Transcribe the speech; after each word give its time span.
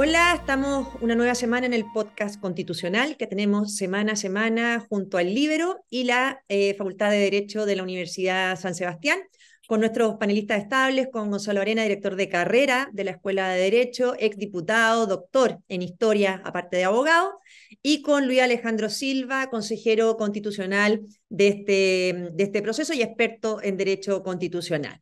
Hola, 0.00 0.32
estamos 0.36 0.94
una 1.00 1.16
nueva 1.16 1.34
semana 1.34 1.66
en 1.66 1.74
el 1.74 1.84
podcast 1.92 2.40
constitucional 2.40 3.16
que 3.16 3.26
tenemos 3.26 3.74
semana 3.74 4.12
a 4.12 4.16
semana 4.16 4.86
junto 4.88 5.18
al 5.18 5.34
Libero 5.34 5.84
y 5.90 6.04
la 6.04 6.40
eh, 6.46 6.74
Facultad 6.74 7.10
de 7.10 7.18
Derecho 7.18 7.66
de 7.66 7.74
la 7.74 7.82
Universidad 7.82 8.56
San 8.60 8.76
Sebastián, 8.76 9.18
con 9.66 9.80
nuestros 9.80 10.14
panelistas 10.14 10.62
estables, 10.62 11.08
con 11.10 11.32
Gonzalo 11.32 11.60
Arena, 11.60 11.82
director 11.82 12.14
de 12.14 12.28
carrera 12.28 12.88
de 12.92 13.02
la 13.02 13.10
Escuela 13.10 13.48
de 13.48 13.60
Derecho, 13.60 14.14
exdiputado, 14.20 15.08
doctor 15.08 15.58
en 15.66 15.82
historia, 15.82 16.42
aparte 16.44 16.76
de 16.76 16.84
abogado, 16.84 17.40
y 17.82 18.00
con 18.00 18.28
Luis 18.28 18.40
Alejandro 18.40 18.90
Silva, 18.90 19.50
consejero 19.50 20.16
constitucional 20.16 21.02
de 21.28 21.48
este, 21.48 22.30
de 22.34 22.44
este 22.44 22.62
proceso 22.62 22.94
y 22.94 23.02
experto 23.02 23.60
en 23.64 23.76
derecho 23.76 24.22
constitucional. 24.22 25.00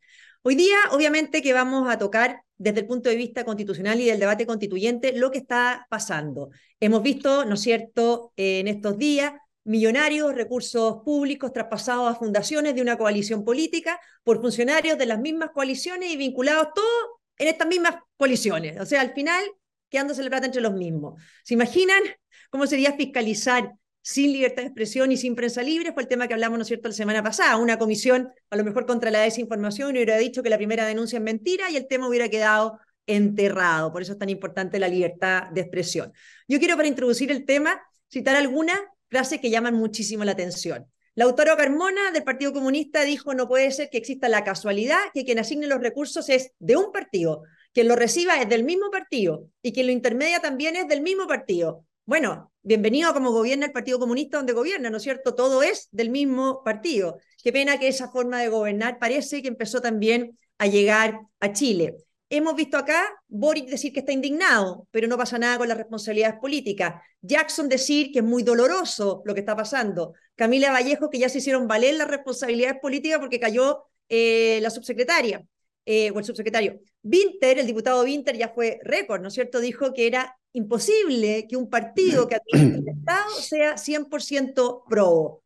Hoy 0.49 0.55
día, 0.55 0.77
obviamente, 0.91 1.41
que 1.41 1.51
vamos 1.51 1.89
a 1.89 1.97
tocar 1.97 2.41
desde 2.57 2.79
el 2.79 2.87
punto 2.87 3.09
de 3.09 3.17
vista 3.17 3.43
constitucional 3.43 3.99
y 3.99 4.05
del 4.05 4.17
debate 4.17 4.45
constituyente 4.45 5.11
lo 5.11 5.29
que 5.29 5.39
está 5.39 5.85
pasando. 5.89 6.51
Hemos 6.79 7.03
visto, 7.03 7.43
¿no 7.43 7.55
es 7.55 7.59
cierto?, 7.59 8.31
en 8.37 8.69
estos 8.69 8.97
días 8.97 9.33
millonarios 9.65 10.33
recursos 10.33 11.03
públicos 11.03 11.51
traspasados 11.51 12.09
a 12.09 12.15
fundaciones 12.15 12.75
de 12.75 12.81
una 12.81 12.97
coalición 12.97 13.43
política 13.43 13.99
por 14.23 14.39
funcionarios 14.39 14.97
de 14.97 15.07
las 15.07 15.19
mismas 15.19 15.49
coaliciones 15.53 16.11
y 16.11 16.15
vinculados 16.15 16.69
todos 16.73 17.19
en 17.37 17.49
estas 17.49 17.67
mismas 17.67 17.95
coaliciones. 18.15 18.79
O 18.79 18.85
sea, 18.85 19.01
al 19.01 19.13
final 19.13 19.43
quedándose 19.89 20.23
la 20.23 20.29
plata 20.29 20.45
entre 20.45 20.61
los 20.61 20.75
mismos. 20.75 21.21
¿Se 21.43 21.55
imaginan 21.55 22.01
cómo 22.49 22.67
sería 22.67 22.93
fiscalizar 22.93 23.73
sin 24.07 24.31
libertad 24.31 24.61
de 24.61 24.69
expresión 24.69 25.11
y 25.11 25.17
sin 25.17 25.35
prensa 25.35 25.61
libre, 25.61 25.91
fue 25.91 26.03
el 26.03 26.07
tema 26.07 26.29
que 26.29 26.33
hablamos, 26.33 26.57
¿no 26.57 26.61
es 26.61 26.69
cierto?, 26.69 26.87
la 26.87 26.93
semana 26.93 27.21
pasada. 27.21 27.57
Una 27.57 27.77
comisión, 27.77 28.31
a 28.49 28.55
lo 28.55 28.63
mejor 28.63 28.85
contra 28.85 29.11
la 29.11 29.19
desinformación, 29.19 29.91
hubiera 29.91 30.15
dicho 30.15 30.41
que 30.41 30.49
la 30.49 30.55
primera 30.55 30.85
denuncia 30.85 31.17
es 31.17 31.23
mentira 31.23 31.69
y 31.69 31.75
el 31.75 31.89
tema 31.89 32.07
hubiera 32.07 32.29
quedado 32.29 32.79
enterrado. 33.05 33.91
Por 33.91 34.01
eso 34.01 34.13
es 34.13 34.17
tan 34.17 34.29
importante 34.29 34.79
la 34.79 34.87
libertad 34.87 35.49
de 35.51 35.59
expresión. 35.59 36.13
Yo 36.47 36.57
quiero, 36.57 36.77
para 36.77 36.87
introducir 36.87 37.31
el 37.31 37.43
tema, 37.43 37.81
citar 38.09 38.37
algunas 38.37 38.79
frases 39.09 39.41
que 39.41 39.49
llaman 39.49 39.73
muchísimo 39.73 40.23
la 40.23 40.31
atención. 40.31 40.87
La 41.13 41.25
autora 41.25 41.57
Carmona 41.57 42.11
del 42.13 42.23
Partido 42.23 42.53
Comunista 42.53 43.01
dijo, 43.01 43.33
no 43.33 43.49
puede 43.49 43.71
ser 43.71 43.89
que 43.89 43.97
exista 43.97 44.29
la 44.29 44.45
casualidad 44.45 44.99
que 45.13 45.25
quien 45.25 45.39
asigne 45.39 45.67
los 45.67 45.81
recursos 45.81 46.29
es 46.29 46.53
de 46.59 46.77
un 46.77 46.93
partido, 46.93 47.43
quien 47.73 47.89
lo 47.89 47.97
reciba 47.97 48.41
es 48.41 48.47
del 48.47 48.63
mismo 48.63 48.89
partido 48.89 49.49
y 49.61 49.73
quien 49.73 49.87
lo 49.87 49.91
intermedia 49.91 50.39
también 50.39 50.77
es 50.77 50.87
del 50.87 51.01
mismo 51.01 51.27
partido. 51.27 51.86
Bueno, 52.07 52.53
bienvenido 52.63 53.09
a 53.09 53.13
como 53.13 53.31
gobierna 53.33 53.65
el 53.65 53.73
Partido 53.73 53.99
Comunista 53.99 54.37
donde 54.37 54.53
gobierna, 54.53 54.89
¿no 54.89 54.95
es 54.95 55.03
cierto? 55.03 55.35
Todo 55.35 55.61
es 55.61 55.89
del 55.91 56.09
mismo 56.09 56.63
partido. 56.63 57.17
Qué 57.43 57.51
pena 57.51 57.77
que 57.77 57.89
esa 57.89 58.09
forma 58.09 58.39
de 58.39 58.47
gobernar 58.47 58.97
parece 58.97 59.41
que 59.41 59.49
empezó 59.49 59.81
también 59.81 60.39
a 60.57 60.67
llegar 60.67 61.19
a 61.41 61.51
Chile. 61.51 61.97
Hemos 62.29 62.55
visto 62.55 62.77
acá 62.77 63.13
Boric 63.27 63.67
decir 63.67 63.91
que 63.91 63.99
está 63.99 64.13
indignado, 64.13 64.87
pero 64.89 65.09
no 65.09 65.17
pasa 65.17 65.37
nada 65.37 65.57
con 65.57 65.67
las 65.67 65.75
responsabilidades 65.75 66.39
políticas. 66.39 66.95
Jackson 67.19 67.67
decir 67.67 68.13
que 68.13 68.19
es 68.19 68.25
muy 68.25 68.41
doloroso 68.41 69.21
lo 69.25 69.33
que 69.33 69.41
está 69.41 69.57
pasando. 69.57 70.13
Camila 70.37 70.71
Vallejo 70.71 71.09
que 71.09 71.19
ya 71.19 71.27
se 71.27 71.39
hicieron 71.39 71.67
valer 71.67 71.95
las 71.95 72.07
responsabilidades 72.07 72.79
políticas 72.81 73.19
porque 73.19 73.37
cayó 73.37 73.83
eh, 74.07 74.59
la 74.61 74.69
subsecretaria 74.69 75.43
eh, 75.85 76.11
o 76.11 76.19
el 76.19 76.23
subsecretario. 76.23 76.79
Winter, 77.03 77.59
el 77.59 77.67
diputado 77.67 78.03
Winter 78.03 78.37
ya 78.37 78.47
fue 78.47 78.79
récord, 78.83 79.21
¿no 79.21 79.27
es 79.27 79.33
cierto? 79.33 79.59
Dijo 79.59 79.93
que 79.93 80.07
era 80.07 80.37
imposible 80.57 81.47
que 81.47 81.55
un 81.55 81.69
partido 81.69 82.27
que 82.27 82.35
administra 82.51 82.91
el 82.91 82.97
Estado 82.97 83.35
sea 83.39 83.75
100% 83.75 84.83
pro. 84.89 85.43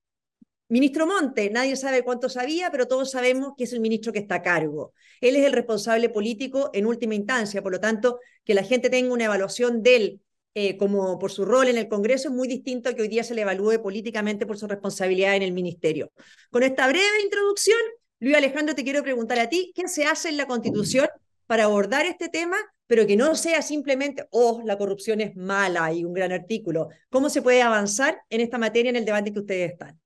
Ministro 0.69 1.05
Monte, 1.05 1.49
nadie 1.49 1.75
sabe 1.75 2.01
cuánto 2.01 2.29
sabía, 2.29 2.71
pero 2.71 2.87
todos 2.87 3.11
sabemos 3.11 3.53
que 3.57 3.65
es 3.65 3.73
el 3.73 3.81
ministro 3.81 4.13
que 4.13 4.19
está 4.19 4.35
a 4.35 4.41
cargo. 4.41 4.93
Él 5.19 5.35
es 5.35 5.45
el 5.45 5.51
responsable 5.51 6.07
político 6.07 6.69
en 6.73 6.85
última 6.85 7.13
instancia, 7.13 7.61
por 7.61 7.73
lo 7.73 7.79
tanto, 7.79 8.19
que 8.45 8.53
la 8.53 8.63
gente 8.63 8.89
tenga 8.89 9.13
una 9.13 9.25
evaluación 9.25 9.83
de 9.83 9.95
él 9.95 10.21
eh, 10.53 10.75
como 10.75 11.17
por 11.17 11.31
su 11.31 11.45
rol 11.45 11.69
en 11.69 11.77
el 11.77 11.87
Congreso 11.87 12.27
es 12.27 12.33
muy 12.33 12.45
distinto 12.47 12.89
a 12.89 12.93
que 12.93 13.01
hoy 13.01 13.07
día 13.07 13.23
se 13.23 13.33
le 13.33 13.43
evalúe 13.43 13.81
políticamente 13.81 14.45
por 14.45 14.57
su 14.57 14.67
responsabilidad 14.67 15.35
en 15.35 15.43
el 15.43 15.53
ministerio. 15.53 16.11
Con 16.49 16.63
esta 16.63 16.87
breve 16.87 17.21
introducción, 17.23 17.79
Luis 18.19 18.35
Alejandro, 18.35 18.75
te 18.75 18.83
quiero 18.83 19.01
preguntar 19.01 19.39
a 19.39 19.47
ti, 19.47 19.71
¿qué 19.73 19.87
se 19.87 20.03
hace 20.03 20.27
en 20.27 20.37
la 20.37 20.47
Constitución 20.47 21.07
para 21.47 21.65
abordar 21.65 22.05
este 22.05 22.27
tema 22.27 22.57
pero 22.91 23.07
que 23.07 23.15
no 23.15 23.35
sea 23.35 23.61
simplemente, 23.61 24.27
oh, 24.31 24.61
la 24.65 24.77
corrupción 24.77 25.21
es 25.21 25.33
mala 25.37 25.93
y 25.93 26.03
un 26.03 26.11
gran 26.11 26.33
artículo. 26.33 26.89
¿Cómo 27.09 27.29
se 27.29 27.41
puede 27.41 27.61
avanzar 27.61 28.17
en 28.29 28.41
esta 28.41 28.57
materia 28.57 28.89
en 28.89 28.97
el 28.97 29.05
debate 29.05 29.31
que 29.31 29.39
ustedes 29.39 29.71
están? 29.71 29.97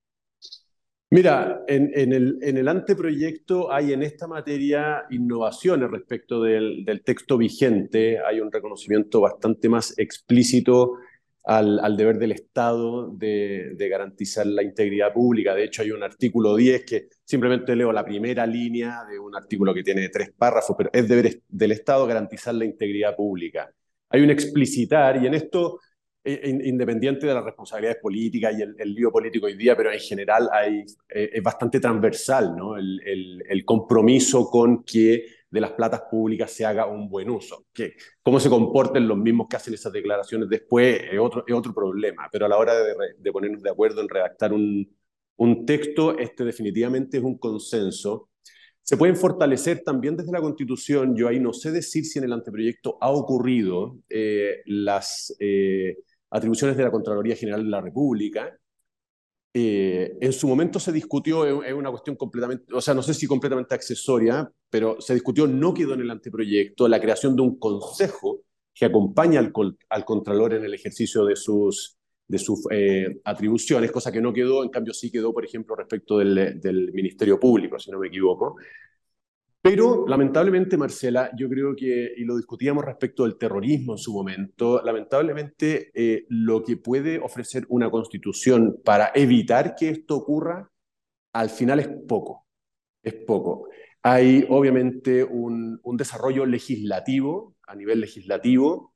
Mira, 1.10 1.64
en, 1.68 2.14
el, 2.14 2.38
en 2.44 2.58
el, 2.58 2.68
anteproyecto 2.68 3.72
hay 3.72 3.92
en 3.92 4.04
esta 4.04 4.28
materia 4.28 5.04
innovaciones 5.10 5.90
respecto 5.90 6.44
del, 6.44 6.86
del, 6.86 7.04
texto 7.04 7.40
vigente, 7.40 8.20
hay 8.20 8.40
un 8.40 8.52
reconocimiento 8.52 9.20
bastante 9.20 9.68
más 9.68 9.98
explícito 9.98 10.94
al, 11.46 11.96
deber 11.96 12.18
del 12.18 12.32
Estado 12.32 13.10
de, 13.10 13.76
garantizar 13.90 14.48
la 14.48 14.64
integridad 14.64 15.14
pública. 15.14 15.54
De 15.54 15.66
hecho, 15.66 15.84
hay 15.84 15.92
un 15.92 16.02
artículo 16.02 16.56
10 16.56 16.86
que 16.86 17.08
simplemente 17.24 17.76
leo 17.76 17.92
la 17.92 18.04
primera 18.04 18.46
línea 18.48 19.04
de 19.10 19.20
un 19.20 19.36
artículo 19.36 19.74
que 19.74 19.84
tiene 19.84 20.10
tres 20.10 20.32
párrafos, 20.36 20.76
pero 20.78 20.90
es 20.92 21.08
deber 21.08 21.42
del 21.48 21.72
Estado 21.72 22.08
garantizar 22.08 22.56
la 22.56 22.66
integridad 22.66 23.16
pública. 23.16 23.72
Hay 24.10 24.22
un 24.22 24.32
explicitar, 24.32 25.22
y 25.22 25.28
en 25.28 25.36
esto, 25.36 25.80
eh, 26.24 26.60
independiente 26.64 27.28
de 27.28 27.34
las 27.36 27.44
responsabilidades 27.44 28.02
políticas 28.02 28.56
y 28.58 28.62
el, 28.64 28.94
lío 28.94 29.12
político 29.12 29.46
hoy 29.46 29.56
día, 29.56 29.78
pero 29.78 29.92
en 29.92 30.00
general 30.00 30.50
hay, 30.52 30.84
eh, 31.10 31.30
es 31.34 31.44
bastante 31.44 31.80
transversal 31.80 32.56
¿no? 32.56 32.76
el, 32.76 33.44
el 33.48 33.66
compromiso 33.66 34.50
con 34.50 34.84
que 34.84 35.26
de 35.50 35.62
las 35.62 35.72
platas 35.72 36.02
públicas 36.10 36.52
se 36.52 36.66
haga 36.66 36.88
un 36.88 37.10
buen 37.10 37.30
uso. 37.30 37.66
Que, 37.74 37.96
cómo 38.22 38.40
se 38.40 38.50
comporten 38.50 39.08
los 39.08 39.18
mismos 39.18 39.48
que 39.50 39.56
hacen 39.56 39.74
esas 39.74 39.94
declaraciones 39.94 40.50
después 40.50 41.02
es 41.12 41.20
otro, 41.20 41.44
es 41.48 41.54
otro 41.54 41.74
problema, 41.74 42.28
pero 42.32 42.46
a 42.46 42.50
la 42.50 42.58
hora 42.58 42.74
de, 42.76 43.32
ponernos 43.32 43.62
de 43.62 43.70
acuerdo 43.70 44.02
en 44.02 44.10
redactar 44.10 44.54
un, 44.54 44.88
un 45.38 45.66
texto, 45.66 46.18
este 46.18 46.44
definitivamente 46.46 47.18
es 47.18 47.24
un 47.24 47.38
consenso. 47.38 48.30
Se 48.82 48.98
pueden 48.98 49.16
fortalecer 49.16 49.82
también 49.84 50.16
desde 50.16 50.32
la 50.32 50.42
Constitución, 50.42 51.16
yo 51.16 51.28
ahí 51.28 51.40
no 51.40 51.54
sé 51.54 51.72
decir 51.72 52.06
si 52.06 52.20
en 52.20 52.26
el 52.26 52.34
anteproyecto 52.34 52.98
ha 53.02 53.10
ocurrido 53.10 53.98
eh, 54.10 54.62
las 54.66 55.36
eh, 55.40 55.98
atribuciones 56.30 56.78
de 56.78 56.84
la 56.84 56.92
Contraloría 56.92 57.36
General 57.36 57.64
de 57.64 57.70
la 57.70 57.82
República, 57.82 58.56
eh, 59.58 60.18
en 60.20 60.34
su 60.34 60.50
momento 60.50 60.82
se 60.82 60.92
discutió, 60.92 61.64
es 61.64 61.74
una 61.74 61.90
cuestión 61.90 62.18
completamente, 62.18 62.74
o 62.74 62.82
sea, 62.82 62.94
no 62.94 63.02
sé 63.02 63.14
si 63.14 63.26
completamente 63.26 63.74
accesoria, 63.74 64.52
pero 64.70 65.00
se 65.00 65.14
discutió, 65.14 65.48
no 65.48 65.74
quedó 65.74 65.94
en 65.94 66.02
el 66.02 66.12
anteproyecto, 66.12 66.90
la 66.90 67.00
creación 67.00 67.38
de 67.38 67.44
un 67.44 67.58
consejo 67.58 68.42
que 68.74 68.84
acompaña 68.84 69.40
al, 69.40 69.54
al 69.88 70.04
Contralor 70.04 70.56
en 70.56 70.66
el 70.66 70.74
ejercicio 70.74 71.24
de 71.24 71.38
sus, 71.38 71.98
de 72.28 72.38
sus 72.38 72.68
eh, 72.70 73.22
atribuciones, 73.24 73.94
cosa 73.94 74.12
que 74.12 74.20
no 74.20 74.34
quedó, 74.34 74.62
en 74.62 74.72
cambio 74.72 74.94
sí 74.94 75.10
quedó, 75.10 75.34
por 75.34 75.46
ejemplo, 75.46 75.74
respecto 75.74 76.18
del, 76.18 76.60
del 76.60 76.92
Ministerio 76.92 77.40
Público, 77.40 77.80
si 77.80 77.92
no 77.92 78.00
me 78.00 78.10
equivoco. 78.10 78.58
Pero 79.66 80.06
lamentablemente, 80.08 80.78
Marcela, 80.78 81.32
yo 81.36 81.50
creo 81.50 81.76
que, 81.76 82.14
y 82.16 82.24
lo 82.24 82.38
discutíamos 82.38 82.86
respecto 82.86 83.24
del 83.24 83.36
terrorismo 83.36 83.94
en 83.94 83.98
su 83.98 84.14
momento, 84.14 84.80
lamentablemente 84.84 85.90
eh, 85.96 86.28
lo 86.30 86.64
que 86.64 86.78
puede 86.78 87.18
ofrecer 87.18 87.66
una 87.70 87.90
constitución 87.90 88.80
para 88.86 89.12
evitar 89.16 89.74
que 89.74 89.90
esto 89.90 90.18
ocurra, 90.18 90.70
al 91.34 91.50
final 91.50 91.80
es 91.80 91.90
poco, 92.08 92.46
es 93.02 93.16
poco. 93.16 93.68
Hay 94.04 94.46
obviamente 94.50 95.24
un, 95.24 95.80
un 95.82 95.98
desarrollo 95.98 96.46
legislativo, 96.46 97.56
a 97.66 97.76
nivel 97.76 98.02
legislativo, 98.02 98.94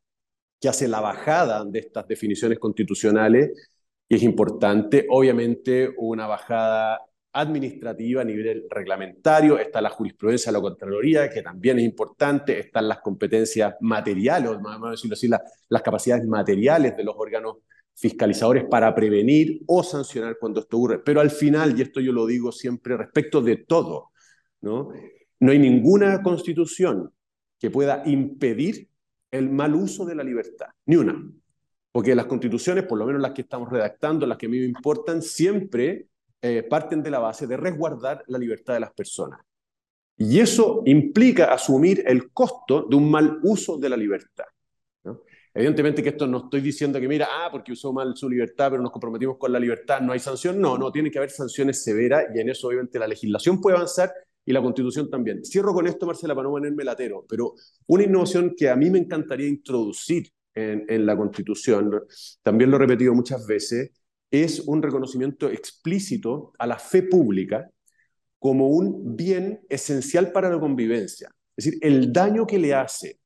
que 0.62 0.70
hace 0.70 0.88
la 0.88 1.02
bajada 1.02 1.66
de 1.66 1.80
estas 1.80 2.08
definiciones 2.08 2.60
constitucionales, 2.60 3.72
y 4.08 4.18
es 4.18 4.22
importante, 4.22 5.08
obviamente 5.10 5.90
una 5.98 6.28
bajada 6.28 7.09
administrativa, 7.34 8.22
a 8.22 8.26
nivel 8.26 8.66
reglamentario, 8.70 9.60
está 9.60 9.82
la 9.82 9.90
jurisprudencia 9.90 10.52
de 10.52 10.58
la 10.58 10.62
Contraloría, 10.62 11.30
que 11.30 11.42
también 11.42 11.80
es 11.80 11.86
importante, 11.86 12.60
están 12.60 12.88
las 12.88 13.00
competencias 13.00 13.76
materiales, 13.82 14.52
vamos 14.62 14.88
a 14.88 14.92
decirlo 14.92 15.14
así, 15.14 15.28
las 15.28 15.82
capacidades 15.82 16.26
materiales 16.26 16.98
de 16.98 17.04
los 17.04 17.16
órganos 17.18 17.58
fiscalizadores 17.94 18.66
para 18.70 18.96
prevenir 18.96 19.62
o 19.68 19.84
sancionar 19.84 20.38
cuando 20.40 20.62
esto 20.62 20.78
ocurre. 20.78 21.00
Pero 21.00 21.20
al 21.20 21.30
final, 21.30 21.78
y 21.78 21.82
esto 21.82 22.00
yo 22.00 22.14
lo 22.14 22.26
digo 22.26 22.52
siempre 22.52 22.96
respecto 22.98 23.42
de 23.42 23.58
todo, 23.58 24.12
¿no? 24.62 24.92
no 25.40 25.52
hay 25.52 25.60
ninguna 25.60 26.22
constitución 26.22 27.12
que 27.60 27.70
pueda 27.70 28.04
impedir 28.06 28.90
el 29.32 29.50
mal 29.50 29.76
uso 29.76 30.06
de 30.06 30.16
la 30.16 30.24
libertad, 30.24 30.68
ni 30.86 30.96
una. 30.96 31.30
Porque 31.92 32.16
las 32.16 32.26
constituciones, 32.26 32.86
por 32.86 32.98
lo 32.98 33.06
menos 33.06 33.22
las 33.22 33.32
que 33.32 33.42
estamos 33.42 33.70
redactando, 33.70 34.26
las 34.26 34.38
que 34.38 34.46
a 34.46 34.50
mí 34.50 34.60
me 34.60 34.66
importan, 34.66 35.22
siempre 35.22 36.08
eh, 36.42 36.64
parten 36.64 37.04
de 37.04 37.12
la 37.12 37.20
base 37.20 37.48
de 37.48 37.58
resguardar 37.58 38.24
la 38.28 38.38
libertad 38.38 38.74
de 38.74 38.80
las 38.82 38.94
personas. 38.94 39.40
Y 40.18 40.40
eso 40.40 40.84
implica 40.86 41.54
asumir 41.54 42.04
el 42.06 42.32
costo 42.32 42.86
de 42.90 42.96
un 42.96 43.10
mal 43.10 43.40
uso 43.44 43.78
de 43.78 43.90
la 43.90 43.98
libertad. 43.98 44.46
Evidentemente 45.54 46.04
que 46.04 46.10
esto 46.10 46.28
no 46.28 46.44
estoy 46.46 46.62
diciendo 46.62 47.00
que, 47.00 47.08
mira, 47.08 47.28
ah, 47.30 47.50
porque 47.52 47.72
usó 47.72 47.92
mal 47.92 48.16
su 48.16 48.30
libertad, 48.30 48.70
pero 48.70 48.84
nos 48.84 48.92
comprometimos 48.92 49.38
con 49.38 49.52
la 49.52 49.60
libertad, 49.60 50.00
no 50.02 50.14
hay 50.14 50.20
sanción. 50.20 50.60
No, 50.62 50.78
no, 50.78 50.92
tiene 50.92 51.10
que 51.10 51.18
haber 51.18 51.32
sanciones 51.32 51.84
severas 51.84 52.26
y 52.34 52.40
en 52.40 52.50
eso 52.50 52.68
obviamente 52.68 53.00
la 53.00 53.08
legislación 53.08 53.60
puede 53.60 53.78
avanzar 53.78 54.14
y 54.46 54.54
la 54.54 54.62
constitución 54.62 55.10
también. 55.10 55.44
Cierro 55.44 55.74
con 55.74 55.88
esto, 55.88 56.06
Marcela, 56.06 56.36
para 56.36 56.46
no 56.46 56.52
ponerme 56.52 56.84
latero, 56.84 57.26
pero 57.28 57.56
una 57.88 58.04
innovación 58.04 58.54
que 58.56 58.70
a 58.70 58.76
mí 58.76 58.90
me 58.90 59.00
encantaría 59.00 59.48
introducir 59.48 60.32
en, 60.54 60.86
en 60.88 61.06
la 61.06 61.16
Constitución, 61.16 61.92
también 62.42 62.70
lo 62.72 62.78
he 62.78 62.80
repetido 62.80 63.14
muchas 63.14 63.46
veces, 63.46 63.92
es 64.32 64.60
un 64.62 64.82
reconocimiento 64.82 65.50
explícito 65.50 66.54
a 66.58 66.68
la 66.68 66.78
fe 66.78 67.04
pública 67.04 67.70
como 68.38 68.70
un 68.70 69.16
bien 69.16 69.62
esencial 69.70 70.32
para 70.32 70.50
la 70.50 70.60
convivencia. 70.60 71.30
Es 71.56 71.66
decir, 71.66 71.80
el 71.82 72.14
daño 72.14 72.48
que 72.48 72.58
le 72.58 72.74
hace 72.74 73.20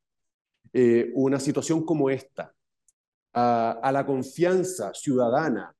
eh, 0.74 1.12
una 1.14 1.40
situación 1.40 1.86
como 1.86 2.10
esta 2.10 2.54
a, 3.34 3.92
la 3.92 4.06
confianza 4.06 4.92
ciudadana 4.94 5.76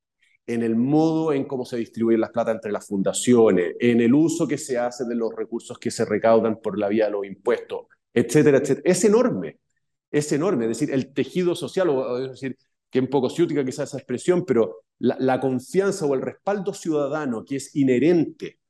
en 0.46 0.62
el 0.62 0.76
modo 0.76 1.32
en 1.32 1.46
cómo 1.46 1.64
se 1.64 1.78
distribuyen 1.78 2.20
las 2.20 2.30
plata 2.30 2.52
entre 2.52 2.70
las 2.70 2.86
fundaciones, 2.86 3.74
en 3.80 4.00
el 4.00 4.12
uso 4.12 4.46
que 4.46 4.58
se 4.58 4.76
hace 4.76 5.04
de 5.04 5.14
los 5.14 5.34
recursos 5.34 5.78
que 5.78 5.90
se 5.90 6.04
recaudan 6.04 6.60
por 6.60 6.78
la 6.78 6.88
vía 6.88 7.06
de 7.06 7.12
los 7.12 7.24
impuestos, 7.24 7.86
etcétera, 8.12 8.58
etcétera, 8.58 8.82
es 8.84 9.04
enorme, 9.04 9.58
es 10.10 10.30
enorme. 10.32 10.68
Decir, 10.68 10.90
el 10.92 11.12
tejido 11.14 11.54
social, 11.54 11.88
o, 11.88 12.18
decir, 12.18 12.58
que 12.94 13.00
un 13.00 13.08
poco 13.08 13.28
ciútica 13.28 13.64
quizás 13.64 13.88
esa 13.88 13.98
expresión, 13.98 14.44
pero 14.44 14.84
la, 15.00 15.40
confianza 15.40 16.06
o 16.06 16.14
el 16.14 16.22
respaldo 16.22 16.72
ciudadano 16.72 17.44
que 17.44 17.56
es 17.56 17.74
inherente 17.74 18.60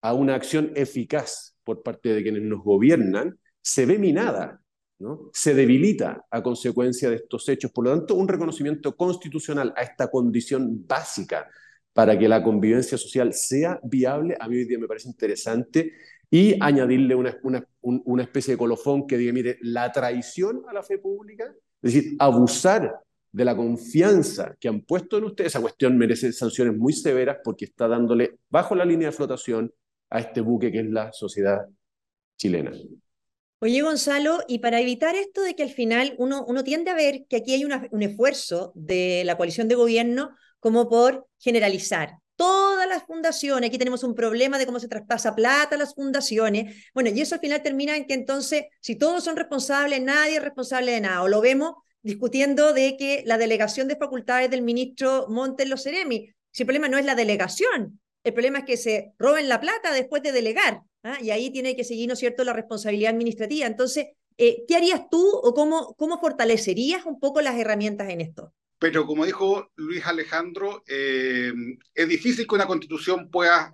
a 0.00 0.14
una 0.14 0.34
acción 0.34 0.72
eficaz 0.74 1.54
por 1.62 1.82
parte 1.82 2.14
de 2.14 2.22
quienes 2.22 2.44
nos 2.44 2.64
gobiernan, 2.64 3.38
se 3.60 3.84
ve 3.84 3.98
minada, 3.98 4.58
¿no? 5.00 5.28
se 5.34 5.52
debilita 5.52 6.24
a 6.30 6.42
consecuencia 6.42 7.10
de 7.10 7.16
estos 7.16 7.46
hechos. 7.50 7.72
Por 7.72 7.84
lo 7.84 7.90
tanto, 7.94 8.14
un 8.14 8.26
reconocimiento 8.26 8.96
constitucional 8.96 9.74
a 9.76 9.82
esta 9.82 10.10
condición 10.10 10.86
básica 10.86 11.46
para 11.92 12.18
que 12.18 12.26
la 12.26 12.42
convivencia 12.42 12.96
social 12.96 13.34
sea 13.34 13.78
viable, 13.82 14.34
a 14.40 14.48
mí 14.48 14.56
hoy 14.56 14.64
día 14.64 14.78
me 14.78 14.88
parece 14.88 15.08
interesante, 15.08 15.92
y 16.30 16.56
añadirle 16.58 17.14
una, 17.14 17.38
una, 17.42 17.62
una 17.82 18.22
especie 18.22 18.54
de 18.54 18.58
colofón 18.58 19.06
que 19.06 19.18
diga, 19.18 19.34
mire, 19.34 19.58
la 19.60 19.92
traición 19.92 20.62
a 20.70 20.72
la 20.72 20.82
fe 20.82 20.96
pública, 20.96 21.54
es 21.82 21.92
decir, 21.92 22.16
abusar 22.18 23.03
de 23.34 23.44
la 23.44 23.56
confianza 23.56 24.54
que 24.60 24.68
han 24.68 24.82
puesto 24.82 25.18
en 25.18 25.24
ustedes, 25.24 25.50
esa 25.50 25.60
cuestión 25.60 25.98
merece 25.98 26.32
sanciones 26.32 26.76
muy 26.76 26.92
severas 26.92 27.38
porque 27.42 27.64
está 27.64 27.88
dándole 27.88 28.38
bajo 28.48 28.76
la 28.76 28.84
línea 28.84 29.08
de 29.08 29.16
flotación 29.16 29.74
a 30.10 30.20
este 30.20 30.40
buque 30.40 30.70
que 30.70 30.78
es 30.78 30.86
la 30.86 31.12
sociedad 31.12 31.66
chilena. 32.36 32.70
Oye, 33.58 33.82
Gonzalo, 33.82 34.38
y 34.46 34.60
para 34.60 34.80
evitar 34.80 35.16
esto 35.16 35.42
de 35.42 35.56
que 35.56 35.64
al 35.64 35.70
final 35.70 36.14
uno, 36.18 36.44
uno 36.46 36.62
tiende 36.62 36.92
a 36.92 36.94
ver 36.94 37.24
que 37.28 37.34
aquí 37.38 37.54
hay 37.54 37.64
una, 37.64 37.88
un 37.90 38.02
esfuerzo 38.02 38.70
de 38.76 39.24
la 39.24 39.36
coalición 39.36 39.66
de 39.66 39.74
gobierno 39.74 40.30
como 40.60 40.88
por 40.88 41.26
generalizar 41.40 42.18
todas 42.36 42.88
las 42.88 43.02
fundaciones, 43.02 43.68
aquí 43.68 43.78
tenemos 43.78 44.04
un 44.04 44.14
problema 44.14 44.58
de 44.58 44.66
cómo 44.66 44.78
se 44.78 44.86
traspasa 44.86 45.34
plata 45.34 45.74
a 45.74 45.78
las 45.78 45.94
fundaciones, 45.94 46.88
bueno, 46.94 47.10
y 47.10 47.20
eso 47.20 47.34
al 47.34 47.40
final 47.40 47.62
termina 47.62 47.96
en 47.96 48.06
que 48.06 48.14
entonces, 48.14 48.66
si 48.80 48.96
todos 48.96 49.24
son 49.24 49.36
responsables, 49.36 50.00
nadie 50.02 50.36
es 50.36 50.42
responsable 50.42 50.92
de 50.92 51.00
nada, 51.00 51.22
o 51.22 51.28
lo 51.28 51.40
vemos 51.40 51.74
discutiendo 52.04 52.72
de 52.72 52.96
que 52.96 53.24
la 53.26 53.38
delegación 53.38 53.88
de 53.88 53.96
facultades 53.96 54.50
del 54.50 54.62
ministro 54.62 55.26
Montes 55.28 55.68
los 55.68 55.82
Ceremi. 55.82 56.30
Si 56.52 56.62
el 56.62 56.66
problema 56.66 56.88
no 56.88 56.98
es 56.98 57.04
la 57.04 57.14
delegación, 57.14 57.98
el 58.22 58.32
problema 58.32 58.58
es 58.60 58.64
que 58.64 58.76
se 58.76 59.12
roben 59.18 59.48
la 59.48 59.60
plata 59.60 59.92
después 59.92 60.22
de 60.22 60.30
delegar, 60.30 60.82
¿ah? 61.02 61.18
y 61.20 61.30
ahí 61.30 61.50
tiene 61.50 61.74
que 61.74 61.82
seguir, 61.82 62.08
¿no 62.08 62.14
cierto?, 62.14 62.44
la 62.44 62.52
responsabilidad 62.52 63.12
administrativa. 63.12 63.66
Entonces, 63.66 64.08
eh, 64.36 64.64
¿qué 64.68 64.76
harías 64.76 65.08
tú 65.10 65.26
o 65.26 65.54
cómo, 65.54 65.94
cómo 65.94 66.20
fortalecerías 66.20 67.06
un 67.06 67.18
poco 67.18 67.40
las 67.40 67.58
herramientas 67.58 68.10
en 68.10 68.20
esto? 68.20 68.52
Pero 68.78 69.06
como 69.06 69.24
dijo 69.24 69.70
Luis 69.76 70.04
Alejandro, 70.06 70.82
eh, 70.86 71.52
es 71.94 72.08
difícil 72.08 72.46
que 72.46 72.54
una 72.54 72.66
constitución 72.66 73.30
pueda 73.30 73.72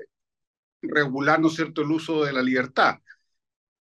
regular, 0.82 1.40
¿no 1.40 1.48
es 1.48 1.54
cierto?, 1.54 1.82
el 1.82 1.90
uso 1.90 2.24
de 2.24 2.32
la 2.32 2.42
libertad. 2.42 2.96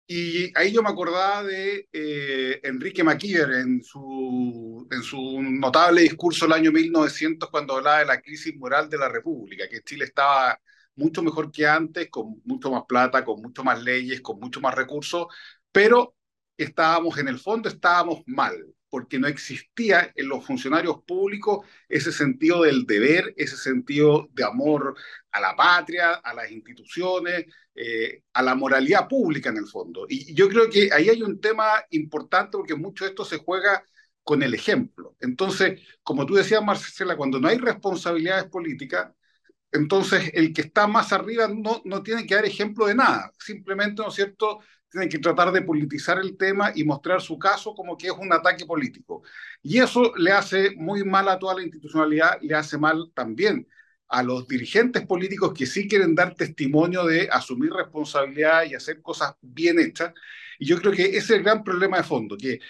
Y 0.06 0.52
ahí 0.58 0.70
yo 0.72 0.82
me 0.82 0.90
acordaba 0.90 1.42
de 1.44 1.88
eh, 1.92 2.60
Enrique 2.62 3.02
Maquiver 3.02 3.50
en 3.52 3.82
su, 3.82 4.86
en 4.90 5.02
su 5.02 5.40
notable 5.42 6.02
discurso 6.02 6.44
el 6.44 6.52
año 6.52 6.70
1900 6.72 7.48
cuando 7.50 7.76
hablaba 7.76 8.00
de 8.00 8.04
la 8.06 8.20
crisis 8.20 8.54
moral 8.56 8.90
de 8.90 8.98
la 8.98 9.08
República, 9.08 9.66
que 9.68 9.80
Chile 9.82 10.04
estaba 10.04 10.60
mucho 10.96 11.22
mejor 11.22 11.50
que 11.50 11.66
antes, 11.66 12.10
con 12.10 12.40
mucho 12.44 12.70
más 12.70 12.84
plata, 12.86 13.24
con 13.24 13.40
mucho 13.40 13.64
más 13.64 13.82
leyes, 13.82 14.20
con 14.20 14.38
mucho 14.38 14.60
más 14.60 14.74
recursos, 14.74 15.26
pero 15.72 16.14
estábamos 16.56 17.16
en 17.18 17.28
el 17.28 17.38
fondo, 17.38 17.68
estábamos 17.70 18.22
mal 18.26 18.54
porque 18.94 19.18
no 19.18 19.26
existía 19.26 20.12
en 20.14 20.28
los 20.28 20.46
funcionarios 20.46 21.02
públicos 21.02 21.66
ese 21.88 22.12
sentido 22.12 22.62
del 22.62 22.86
deber, 22.86 23.34
ese 23.36 23.56
sentido 23.56 24.28
de 24.32 24.44
amor 24.44 24.94
a 25.32 25.40
la 25.40 25.56
patria, 25.56 26.12
a 26.12 26.32
las 26.32 26.48
instituciones, 26.52 27.46
eh, 27.74 28.22
a 28.34 28.40
la 28.40 28.54
moralidad 28.54 29.08
pública 29.08 29.48
en 29.48 29.56
el 29.56 29.66
fondo. 29.66 30.06
Y 30.08 30.32
yo 30.32 30.48
creo 30.48 30.70
que 30.70 30.90
ahí 30.92 31.08
hay 31.08 31.22
un 31.22 31.40
tema 31.40 31.84
importante 31.90 32.56
porque 32.56 32.76
mucho 32.76 33.02
de 33.04 33.10
esto 33.10 33.24
se 33.24 33.38
juega 33.38 33.82
con 34.22 34.44
el 34.44 34.54
ejemplo. 34.54 35.16
Entonces, 35.18 35.80
como 36.04 36.24
tú 36.24 36.34
decías, 36.34 36.62
Marcela, 36.62 37.16
cuando 37.16 37.40
no 37.40 37.48
hay 37.48 37.58
responsabilidades 37.58 38.44
políticas, 38.44 39.12
entonces 39.72 40.30
el 40.34 40.52
que 40.52 40.60
está 40.60 40.86
más 40.86 41.12
arriba 41.12 41.48
no, 41.48 41.82
no 41.84 42.00
tiene 42.04 42.28
que 42.28 42.36
dar 42.36 42.44
ejemplo 42.44 42.86
de 42.86 42.94
nada, 42.94 43.32
simplemente, 43.40 44.02
¿no 44.02 44.10
es 44.10 44.14
cierto?, 44.14 44.60
tienen 44.94 45.08
que 45.08 45.18
tratar 45.18 45.50
de 45.50 45.62
politizar 45.62 46.18
el 46.20 46.36
tema 46.36 46.70
y 46.74 46.84
mostrar 46.84 47.20
su 47.20 47.36
caso 47.36 47.74
como 47.74 47.96
que 47.96 48.06
es 48.06 48.12
un 48.12 48.32
ataque 48.32 48.64
político. 48.64 49.22
Y 49.60 49.80
eso 49.80 50.12
le 50.16 50.30
hace 50.30 50.70
muy 50.76 51.02
mal 51.04 51.28
a 51.28 51.38
toda 51.38 51.56
la 51.56 51.62
institucionalidad, 51.62 52.38
le 52.40 52.54
hace 52.54 52.78
mal 52.78 53.10
también 53.12 53.66
a 54.08 54.22
los 54.22 54.46
dirigentes 54.46 55.04
políticos 55.04 55.52
que 55.52 55.66
sí 55.66 55.88
quieren 55.88 56.14
dar 56.14 56.34
testimonio 56.36 57.04
de 57.04 57.28
asumir 57.28 57.72
responsabilidad 57.72 58.64
y 58.64 58.76
hacer 58.76 59.02
cosas 59.02 59.34
bien 59.40 59.80
hechas. 59.80 60.12
Y 60.60 60.66
yo 60.66 60.78
creo 60.78 60.92
que 60.92 61.06
ese 61.06 61.18
es 61.18 61.30
el 61.30 61.42
gran 61.42 61.64
problema 61.64 61.96
de 61.96 62.04
fondo, 62.04 62.36
que 62.36 62.60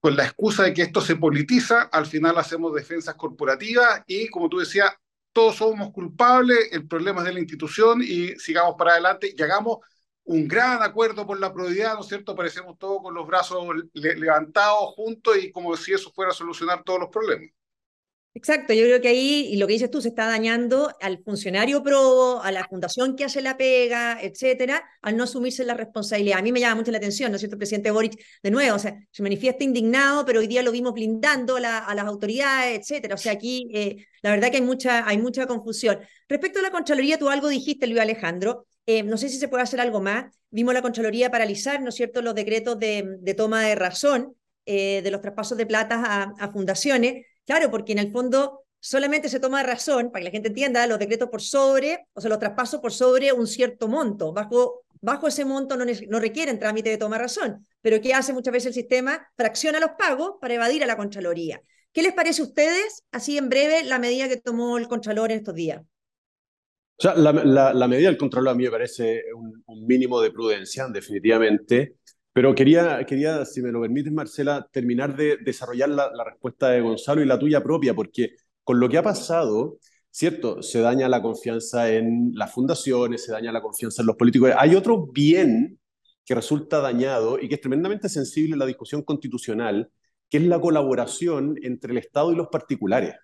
con 0.00 0.16
la 0.16 0.24
excusa 0.24 0.64
de 0.64 0.74
que 0.74 0.82
esto 0.82 1.00
se 1.00 1.16
politiza, 1.16 1.82
al 1.84 2.04
final 2.04 2.36
hacemos 2.36 2.74
defensas 2.74 3.14
corporativas 3.14 4.02
y, 4.06 4.28
como 4.28 4.50
tú 4.50 4.58
decías, 4.58 4.90
todos 5.32 5.56
somos 5.56 5.92
culpables, 5.92 6.68
el 6.72 6.86
problema 6.86 7.20
es 7.20 7.26
de 7.26 7.32
la 7.34 7.40
institución 7.40 8.02
y 8.02 8.36
sigamos 8.38 8.74
para 8.76 8.92
adelante 8.92 9.34
y 9.34 9.42
hagamos 9.42 9.78
un 10.30 10.46
gran 10.46 10.80
acuerdo 10.80 11.26
por 11.26 11.40
la 11.40 11.52
probidad, 11.52 11.94
¿no 11.94 12.02
es 12.02 12.06
cierto? 12.06 12.32
Aparecemos 12.32 12.78
todos 12.78 13.02
con 13.02 13.12
los 13.12 13.26
brazos 13.26 13.66
levantados 13.94 14.94
juntos 14.94 15.36
y 15.36 15.50
como 15.50 15.76
si 15.76 15.92
eso 15.92 16.12
fuera 16.12 16.30
a 16.30 16.34
solucionar 16.34 16.84
todos 16.84 17.00
los 17.00 17.08
problemas. 17.08 17.50
Exacto, 18.32 18.72
yo 18.72 18.84
creo 18.84 19.00
que 19.00 19.08
ahí, 19.08 19.48
y 19.50 19.56
lo 19.56 19.66
que 19.66 19.72
dices 19.72 19.90
tú, 19.90 20.00
se 20.00 20.08
está 20.08 20.24
dañando 20.26 20.94
al 21.00 21.18
funcionario 21.24 21.82
pro, 21.82 22.40
a 22.40 22.52
la 22.52 22.64
fundación 22.68 23.16
que 23.16 23.24
hace 23.24 23.42
la 23.42 23.56
pega, 23.56 24.18
etcétera, 24.22 24.84
al 25.02 25.16
no 25.16 25.24
asumirse 25.24 25.64
la 25.64 25.74
responsabilidad. 25.74 26.38
A 26.38 26.42
mí 26.42 26.52
me 26.52 26.60
llama 26.60 26.76
mucho 26.76 26.92
la 26.92 26.98
atención, 26.98 27.32
¿no 27.32 27.36
es 27.36 27.40
cierto? 27.40 27.56
El 27.56 27.58
presidente 27.58 27.90
Boric, 27.90 28.16
de 28.40 28.50
nuevo, 28.52 28.76
o 28.76 28.78
sea, 28.78 28.96
se 29.10 29.22
manifiesta 29.24 29.64
indignado, 29.64 30.24
pero 30.24 30.38
hoy 30.38 30.46
día 30.46 30.62
lo 30.62 30.70
vimos 30.70 30.92
blindando 30.94 31.56
a 31.56 31.60
las 31.60 32.06
autoridades, 32.06 32.78
etcétera. 32.78 33.16
O 33.16 33.18
sea, 33.18 33.32
aquí 33.32 33.68
eh, 33.74 34.06
la 34.22 34.30
verdad 34.30 34.50
que 34.50 34.58
hay 34.58 34.62
mucha, 34.62 35.06
hay 35.08 35.18
mucha 35.18 35.46
confusión. 35.48 35.98
Respecto 36.28 36.60
a 36.60 36.62
la 36.62 36.70
Contraloría, 36.70 37.18
tú 37.18 37.28
algo 37.30 37.48
dijiste, 37.48 37.88
Luis 37.88 38.00
Alejandro, 38.00 38.64
eh, 38.86 39.02
no 39.02 39.16
sé 39.16 39.28
si 39.28 39.38
se 39.38 39.48
puede 39.48 39.64
hacer 39.64 39.80
algo 39.80 40.00
más. 40.00 40.26
Vimos 40.50 40.72
la 40.72 40.82
Contraloría 40.82 41.32
paralizar, 41.32 41.82
¿no 41.82 41.88
es 41.88 41.96
cierto?, 41.96 42.22
los 42.22 42.36
decretos 42.36 42.78
de, 42.78 43.16
de 43.20 43.34
toma 43.34 43.64
de 43.64 43.74
razón 43.74 44.36
eh, 44.66 45.00
de 45.02 45.10
los 45.10 45.20
traspasos 45.20 45.58
de 45.58 45.66
plata 45.66 46.00
a, 46.04 46.32
a 46.38 46.52
fundaciones 46.52 47.26
Claro, 47.46 47.70
porque 47.70 47.92
en 47.92 47.98
el 47.98 48.12
fondo 48.12 48.64
solamente 48.80 49.28
se 49.28 49.40
toma 49.40 49.62
razón, 49.62 50.10
para 50.10 50.20
que 50.20 50.24
la 50.24 50.30
gente 50.30 50.48
entienda, 50.48 50.86
los 50.86 50.98
decretos 50.98 51.28
por 51.28 51.42
sobre, 51.42 52.06
o 52.14 52.20
sea, 52.20 52.30
los 52.30 52.38
traspasos 52.38 52.80
por 52.80 52.92
sobre 52.92 53.32
un 53.32 53.46
cierto 53.46 53.88
monto. 53.88 54.32
Bajo, 54.32 54.84
bajo 55.00 55.28
ese 55.28 55.44
monto 55.44 55.76
no, 55.76 55.84
no 56.08 56.20
requieren 56.20 56.58
trámite 56.58 56.90
de 56.90 56.98
toma 56.98 57.18
razón. 57.18 57.66
Pero 57.82 58.00
¿qué 58.00 58.14
hace 58.14 58.32
muchas 58.32 58.52
veces 58.52 58.68
el 58.68 58.74
sistema? 58.74 59.28
Fracciona 59.36 59.80
los 59.80 59.90
pagos 59.98 60.34
para 60.40 60.54
evadir 60.54 60.82
a 60.82 60.86
la 60.86 60.96
Contraloría. 60.96 61.62
¿Qué 61.92 62.02
les 62.02 62.12
parece 62.12 62.42
a 62.42 62.44
ustedes, 62.44 63.02
así 63.10 63.36
en 63.36 63.48
breve, 63.48 63.82
la 63.84 63.98
medida 63.98 64.28
que 64.28 64.36
tomó 64.36 64.78
el 64.78 64.88
Contralor 64.88 65.32
en 65.32 65.38
estos 65.38 65.54
días? 65.54 65.82
O 66.98 67.02
sea, 67.02 67.14
la, 67.16 67.88
medida 67.88 68.08
del 68.08 68.18
Contralor 68.18 68.50
a 68.50 68.54
mí 68.54 68.64
me 68.64 68.70
parece 68.70 69.22
un, 69.34 69.62
un 69.66 69.86
mínimo 69.86 70.20
de 70.20 70.30
prudencia, 70.30 70.86
definitivamente. 70.88 71.96
Pero 72.32 72.54
quería, 72.54 73.04
quería, 73.06 73.44
si 73.44 73.60
me 73.60 73.72
lo 73.72 73.80
permites, 73.80 74.12
Marcela, 74.12 74.66
terminar 74.70 75.16
de 75.16 75.38
desarrollar 75.38 75.88
la, 75.88 76.10
respuesta 76.24 76.70
de 76.70 76.80
Gonzalo 76.80 77.22
y 77.22 77.26
la 77.26 77.38
tuya 77.38 77.62
propia, 77.62 77.94
porque 77.94 78.36
con 78.62 78.78
lo 78.78 78.88
que 78.88 78.98
ha 78.98 79.02
pasado, 79.02 79.78
¿cierto? 80.10 80.62
Se 80.62 80.80
daña 80.80 81.08
la 81.08 81.22
confianza 81.22 81.90
en 81.90 82.32
las 82.34 82.52
fundaciones, 82.52 83.24
se 83.24 83.32
daña 83.32 83.52
la 83.52 83.62
confianza 83.62 84.02
en 84.02 84.06
los 84.06 84.16
políticos. 84.16 84.52
Hay 84.56 84.76
otro 84.76 85.06
bien 85.08 85.80
que 86.24 86.34
resulta 86.34 86.80
dañado 86.80 87.38
y 87.40 87.48
que 87.48 87.56
es 87.56 87.60
tremendamente 87.60 88.08
sensible 88.08 88.52
en 88.52 88.60
la 88.60 88.66
discusión 88.66 89.02
constitucional, 89.02 89.90
que 90.28 90.38
es 90.38 90.44
la 90.44 90.60
colaboración 90.60 91.56
entre 91.62 91.92
el 91.92 91.98
Estado 91.98 92.32
y 92.32 92.36
los 92.36 92.48
particulares. 92.48 93.14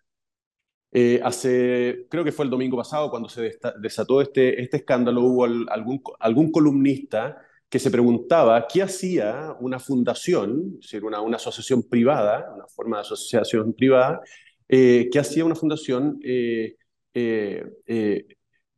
Eh, 0.93 1.21
hace, 1.23 2.07
creo 2.11 2.25
que 2.25 2.33
fue 2.33 2.45
el 2.47 2.51
domingo 2.51 2.77
pasado, 2.77 3.11
cuando 3.11 3.29
se 3.29 3.53
desató 3.81 4.21
este, 4.21 4.61
este 4.63 4.79
escándalo, 4.79 5.23
hubo 5.23 5.45
algún, 5.45 6.03
algún 6.19 6.51
columnista 6.51 7.37
que 7.69 7.79
se 7.79 7.91
preguntaba 7.91 8.67
qué 8.69 8.83
hacía 8.83 9.57
una 9.61 9.79
fundación, 9.79 10.75
es 10.75 10.91
decir, 10.91 11.05
una, 11.05 11.21
una 11.21 11.37
asociación 11.37 11.83
privada, 11.83 12.53
una 12.55 12.67
forma 12.69 12.99
de 12.99 13.03
asociación 13.03 13.75
privada, 13.75 14.21
eh, 14.69 15.09
qué 15.11 15.19
hacía 15.19 15.45
una 15.45 15.55
fundación 15.55 16.19
eh, 16.23 16.77
eh, 17.15 18.27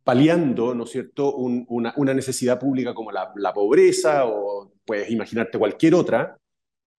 paliando, 0.05 0.75
¿no 0.75 0.85
es 0.85 0.91
cierto?, 0.91 1.35
una, 1.37 1.93
una, 1.97 2.15
necesidad 2.15 2.59
pública 2.59 2.95
como 2.95 3.13
la, 3.13 3.31
la, 3.37 3.53
pobreza 3.53 4.27
o 4.27 4.73
puedes 4.87 5.11
imaginarte 5.11 5.59
cualquier 5.59 5.95
otra, 5.95 6.39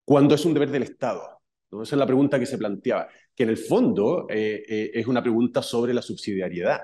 cuando 0.05 0.35
es 0.35 0.45
un 0.45 0.53
deber 0.53 0.69
del 0.69 0.83
Estado. 0.83 1.39
¿no? 1.71 1.83
Esa 1.83 1.95
es 1.95 1.99
la 1.99 2.05
pregunta 2.05 2.39
que 2.39 2.45
se 2.45 2.57
planteaba, 2.57 3.07
que 3.35 3.43
en 3.43 3.49
el 3.49 3.57
fondo 3.57 4.27
eh, 4.29 4.63
eh, 4.67 4.91
es 4.93 5.07
una 5.07 5.21
pregunta 5.21 5.61
sobre 5.61 5.93
la 5.93 6.01
subsidiariedad. 6.01 6.81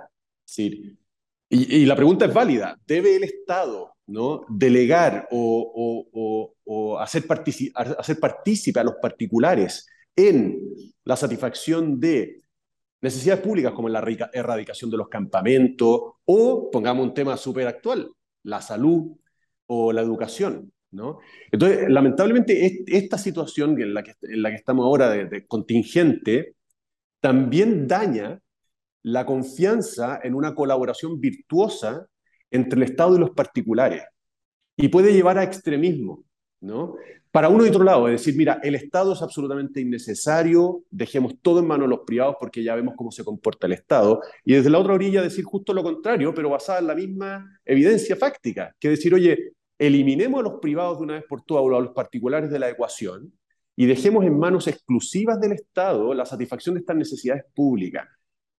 Y, 1.49 1.85
la 1.85 1.95
pregunta 1.95 2.25
es 2.25 2.33
válida. 2.33 2.77
¿Debe 2.85 3.15
el 3.15 3.23
Estado 3.23 3.95
delegar 4.49 5.27
o, 5.31 6.97
hacer, 6.99 7.25
partícipe 7.27 8.79
a 8.79 8.83
los 8.83 8.95
particulares 9.01 9.87
en 10.15 10.59
la 11.03 11.15
satisfacción 11.15 11.99
de 11.99 12.41
necesidades 13.01 13.43
públicas 13.43 13.73
como 13.73 13.89
la 13.89 14.03
erradicación 14.33 14.89
de 14.89 14.97
los 14.97 15.09
campamentos 15.09 16.01
o, 16.25 16.69
pongamos 16.71 17.05
un 17.07 17.13
tema 17.13 17.37
súper 17.37 17.67
actual, 17.67 18.11
la 18.43 18.61
salud 18.61 19.17
o 19.67 19.91
la 19.91 20.01
educación. 20.01 20.71
¿no? 20.91 21.19
Entonces, 21.51 21.89
lamentablemente, 21.89 22.83
esta 22.87 23.17
situación 23.17 23.79
en 23.81 23.93
la 23.93 24.03
que 24.03 24.55
estamos 24.55 24.85
ahora 24.85 25.09
de, 25.09 25.45
contingente 25.45 26.55
también 27.19 27.87
daña 27.87 28.39
la 29.05 29.23
confianza 29.23 30.19
en 30.23 30.33
una 30.33 30.55
colaboración 30.55 31.19
virtuosa 31.21 32.07
entre 32.49 32.77
el 32.77 32.83
Estado 32.89 33.15
y 33.15 33.19
los 33.19 33.29
particulares 33.31 34.03
y 34.75 34.87
puede 34.87 35.13
llevar 35.13 35.37
a 35.37 35.43
extremismo. 35.43 36.23
¿no? 36.59 36.95
Para 37.29 37.49
uno 37.49 37.63
y 37.63 37.69
otro 37.69 37.83
lado, 37.83 38.07
es 38.07 38.13
decir, 38.13 38.35
mira, 38.35 38.59
el 38.63 38.73
Estado 38.73 39.13
es 39.13 39.21
absolutamente 39.21 39.79
innecesario, 39.79 40.85
dejemos 40.89 41.35
todo 41.39 41.59
en 41.59 41.67
manos 41.67 41.85
de 41.85 41.95
los 41.95 41.99
privados 42.03 42.37
porque 42.39 42.63
ya 42.63 42.73
vemos 42.73 42.95
cómo 42.97 43.11
se 43.11 43.23
comporta 43.23 43.67
el 43.67 43.73
Estado, 43.73 44.21
y 44.43 44.55
desde 44.55 44.71
la 44.71 44.79
otra 44.79 44.95
orilla 44.95 45.21
decir 45.21 45.45
justo 45.45 45.71
lo 45.71 45.83
contrario, 45.83 46.33
pero 46.33 46.49
basada 46.49 46.79
en 46.79 46.87
la 46.87 46.95
misma 46.95 47.59
evidencia 47.63 48.15
fáctica, 48.15 48.75
que 48.79 48.89
decir, 48.89 49.13
oye, 49.13 49.53
eliminemos 49.77 50.39
a 50.39 50.43
los 50.43 50.59
privados 50.59 50.97
de 50.97 51.03
una 51.03 51.13
vez 51.13 51.25
por 51.29 51.43
todas 51.43 51.63
a 51.63 51.83
los 51.83 51.93
particulares 51.93 52.49
de 52.49 52.57
la 52.57 52.69
ecuación 52.69 53.31
y 53.75 53.85
dejemos 53.85 54.25
en 54.25 54.39
manos 54.39 54.67
exclusivas 54.67 55.39
del 55.39 55.51
Estado 55.51 56.11
la 56.15 56.25
satisfacción 56.25 56.73
de 56.73 56.79
estas 56.79 56.95
necesidades 56.95 57.43
públicas. 57.53 58.07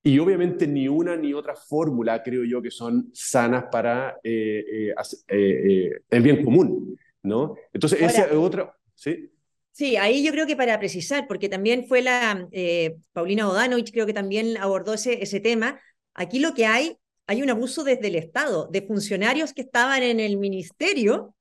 Y 0.06 0.18
obviamente 0.20 0.66
ni 0.68 0.86
una 0.86 1.16
ni 1.16 1.34
otra 1.34 1.56
fórmula 1.56 2.22
creo 2.22 2.44
yo 2.44 2.62
que 2.62 2.70
son 2.70 3.10
sanas 3.12 3.64
para 3.72 4.20
eh, 4.22 4.92
eh, 4.94 4.94
eh, 5.28 5.90
el 6.08 6.22
bien 6.22 6.44
común. 6.44 6.96
¿no? 7.26 7.56
Entonces, 7.72 8.00
esa 8.00 8.26
es 8.26 8.32
otra, 8.32 8.74
¿sí? 8.94 9.30
Sí, 9.72 9.96
ahí 9.96 10.24
yo 10.24 10.32
creo 10.32 10.46
que 10.46 10.56
para 10.56 10.78
precisar, 10.78 11.26
porque 11.26 11.48
también 11.48 11.86
fue 11.86 12.00
la 12.00 12.48
eh, 12.52 12.96
Paulina 13.12 13.48
Odanovich, 13.48 13.92
creo 13.92 14.06
que 14.06 14.14
también 14.14 14.56
abordó 14.56 14.94
ese, 14.94 15.22
ese 15.22 15.40
tema, 15.40 15.80
aquí 16.14 16.38
lo 16.38 16.54
que 16.54 16.66
hay, 16.66 16.96
hay 17.26 17.42
un 17.42 17.50
abuso 17.50 17.84
desde 17.84 18.06
el 18.06 18.14
Estado, 18.14 18.68
de 18.70 18.82
funcionarios 18.82 19.52
que 19.52 19.62
estaban 19.62 20.02
en 20.02 20.20
el 20.20 20.38
ministerio, 20.38 21.34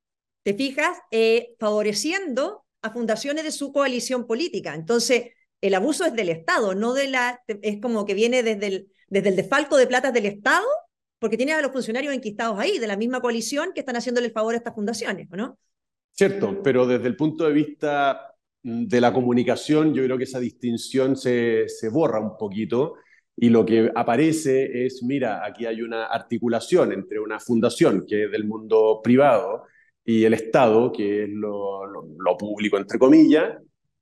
te 0.44 0.54
fijas, 0.54 0.98
eh, 1.12 1.56
favoreciendo 1.60 2.66
a 2.82 2.92
fundaciones 2.92 3.46
de 3.46 3.52
su 3.52 3.72
coalición 3.72 4.28
política. 4.28 4.76
Entonces, 4.76 5.30
el 5.62 5.74
abuso 5.74 6.06
es 6.06 6.14
del 6.14 6.30
Estado, 6.30 6.76
no 6.76 6.94
de 6.94 7.08
la, 7.08 7.42
es 7.48 7.82
como 7.82 8.06
que 8.06 8.14
viene 8.14 8.44
desde 8.44 8.68
el, 8.68 8.88
desde 9.08 9.30
el 9.30 9.36
desfalco 9.36 9.78
de 9.78 9.88
platas 9.88 10.14
del 10.14 10.26
Estado, 10.26 10.66
porque 11.20 11.38
tiene 11.38 11.54
a 11.54 11.62
los 11.62 11.72
funcionarios 11.72 12.14
enquistados 12.14 12.60
ahí, 12.60 12.78
de 12.78 12.88
la 12.88 12.98
misma 12.98 13.22
coalición 13.22 13.72
que 13.74 13.80
están 13.80 13.96
haciéndole 13.96 14.28
el 14.28 14.34
favor 14.34 14.54
a 14.54 14.58
estas 14.58 14.76
fundaciones, 14.76 15.28
¿no? 15.32 15.58
Cierto, 16.12 16.62
pero 16.64 16.86
desde 16.86 17.08
el 17.08 17.16
punto 17.16 17.46
de 17.46 17.54
vista 17.54 18.36
de 18.62 19.02
la 19.02 19.14
comunicación, 19.14 19.94
yo 19.94 20.04
creo 20.04 20.18
que 20.18 20.24
esa 20.24 20.40
distinción 20.40 21.16
se, 21.16 21.68
se 21.68 21.90
borra 21.90 22.20
un 22.20 22.38
poquito 22.38 22.96
y 23.38 23.50
lo 23.50 23.66
que 23.66 23.92
aparece 23.94 24.86
es, 24.86 25.04
mira, 25.04 25.46
aquí 25.46 25.66
hay 25.66 25.82
una 25.82 26.06
articulación 26.06 26.94
entre 26.94 27.20
una 27.20 27.40
fundación 27.40 28.06
que 28.08 28.26
es 28.26 28.32
del 28.32 28.46
mundo 28.46 29.02
privado 29.04 29.64
y 30.06 30.24
el 30.24 30.34
Estado, 30.34 30.92
que 30.92 31.24
es 31.24 31.30
lo, 31.30 31.86
lo, 31.86 32.38
público, 32.38 32.78
entre 32.78 32.98
comillas, 32.98 33.58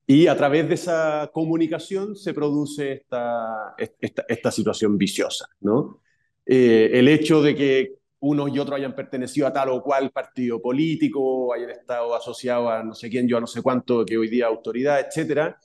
y 0.06 0.28
a 0.28 0.36
través 0.36 0.68
de 0.68 0.76
esa 0.76 1.30
comunicación 1.34 2.16
se 2.16 2.34
produce 2.34 2.94
esta, 2.94 3.76
esta, 3.78 4.52
situación 4.52 4.98
viciosa, 4.98 5.48
¿no? 5.62 6.02
Eh, 6.46 6.90
el 6.94 7.08
hecho 7.08 7.42
de 7.42 7.56
que 7.56 7.96
unos 8.20 8.54
y 8.54 8.60
otros 8.60 8.78
hayan 8.78 8.96
pertenecido 8.96 9.48
a 9.48 9.54
tal 9.54 9.70
o 9.70 9.82
cual 9.82 10.12
partido 10.12 10.62
político, 10.62 11.54
hayan 11.54 11.72
estado 11.72 12.16
asociados 12.16 12.72
a 12.72 12.84
no 12.84 12.94
sé 12.94 13.10
quién, 13.10 13.28
yo 13.28 13.38
a 13.38 13.42
no 13.42 13.48
sé 13.48 13.62
cuánto, 13.62 14.06
que 14.06 14.18
hoy 14.18 14.30
día 14.30 14.48
autoridad, 14.48 15.00
etcétera, 15.00 15.58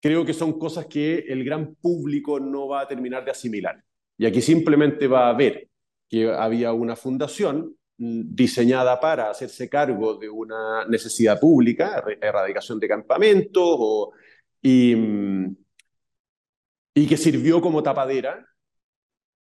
creo 0.00 0.24
que 0.24 0.34
son 0.34 0.58
cosas 0.58 0.86
que 0.86 1.18
el 1.28 1.44
gran 1.44 1.74
público 1.76 2.38
no 2.38 2.68
va 2.68 2.82
a 2.82 2.88
terminar 2.88 3.24
de 3.24 3.30
asimilar. 3.30 3.82
Y 4.18 4.26
aquí 4.26 4.40
simplemente 4.40 5.06
va 5.08 5.28
a 5.28 5.32
ver 5.32 5.68
que 6.08 6.30
había 6.30 6.72
una 6.72 6.96
fundación 6.96 7.76
diseñada 7.96 8.98
para 8.98 9.30
hacerse 9.30 9.68
cargo 9.68 10.16
de 10.16 10.28
una 10.28 10.84
necesidad 10.86 11.38
pública, 11.38 12.02
erradicación 12.20 12.80
de 12.80 12.88
campamentos, 12.88 14.08
y, 14.60 14.96
mm, 14.96 15.56
y 16.94 17.06
que 17.06 17.16
sirvió 17.16 17.60
como 17.60 17.82
tapadera 17.82 18.46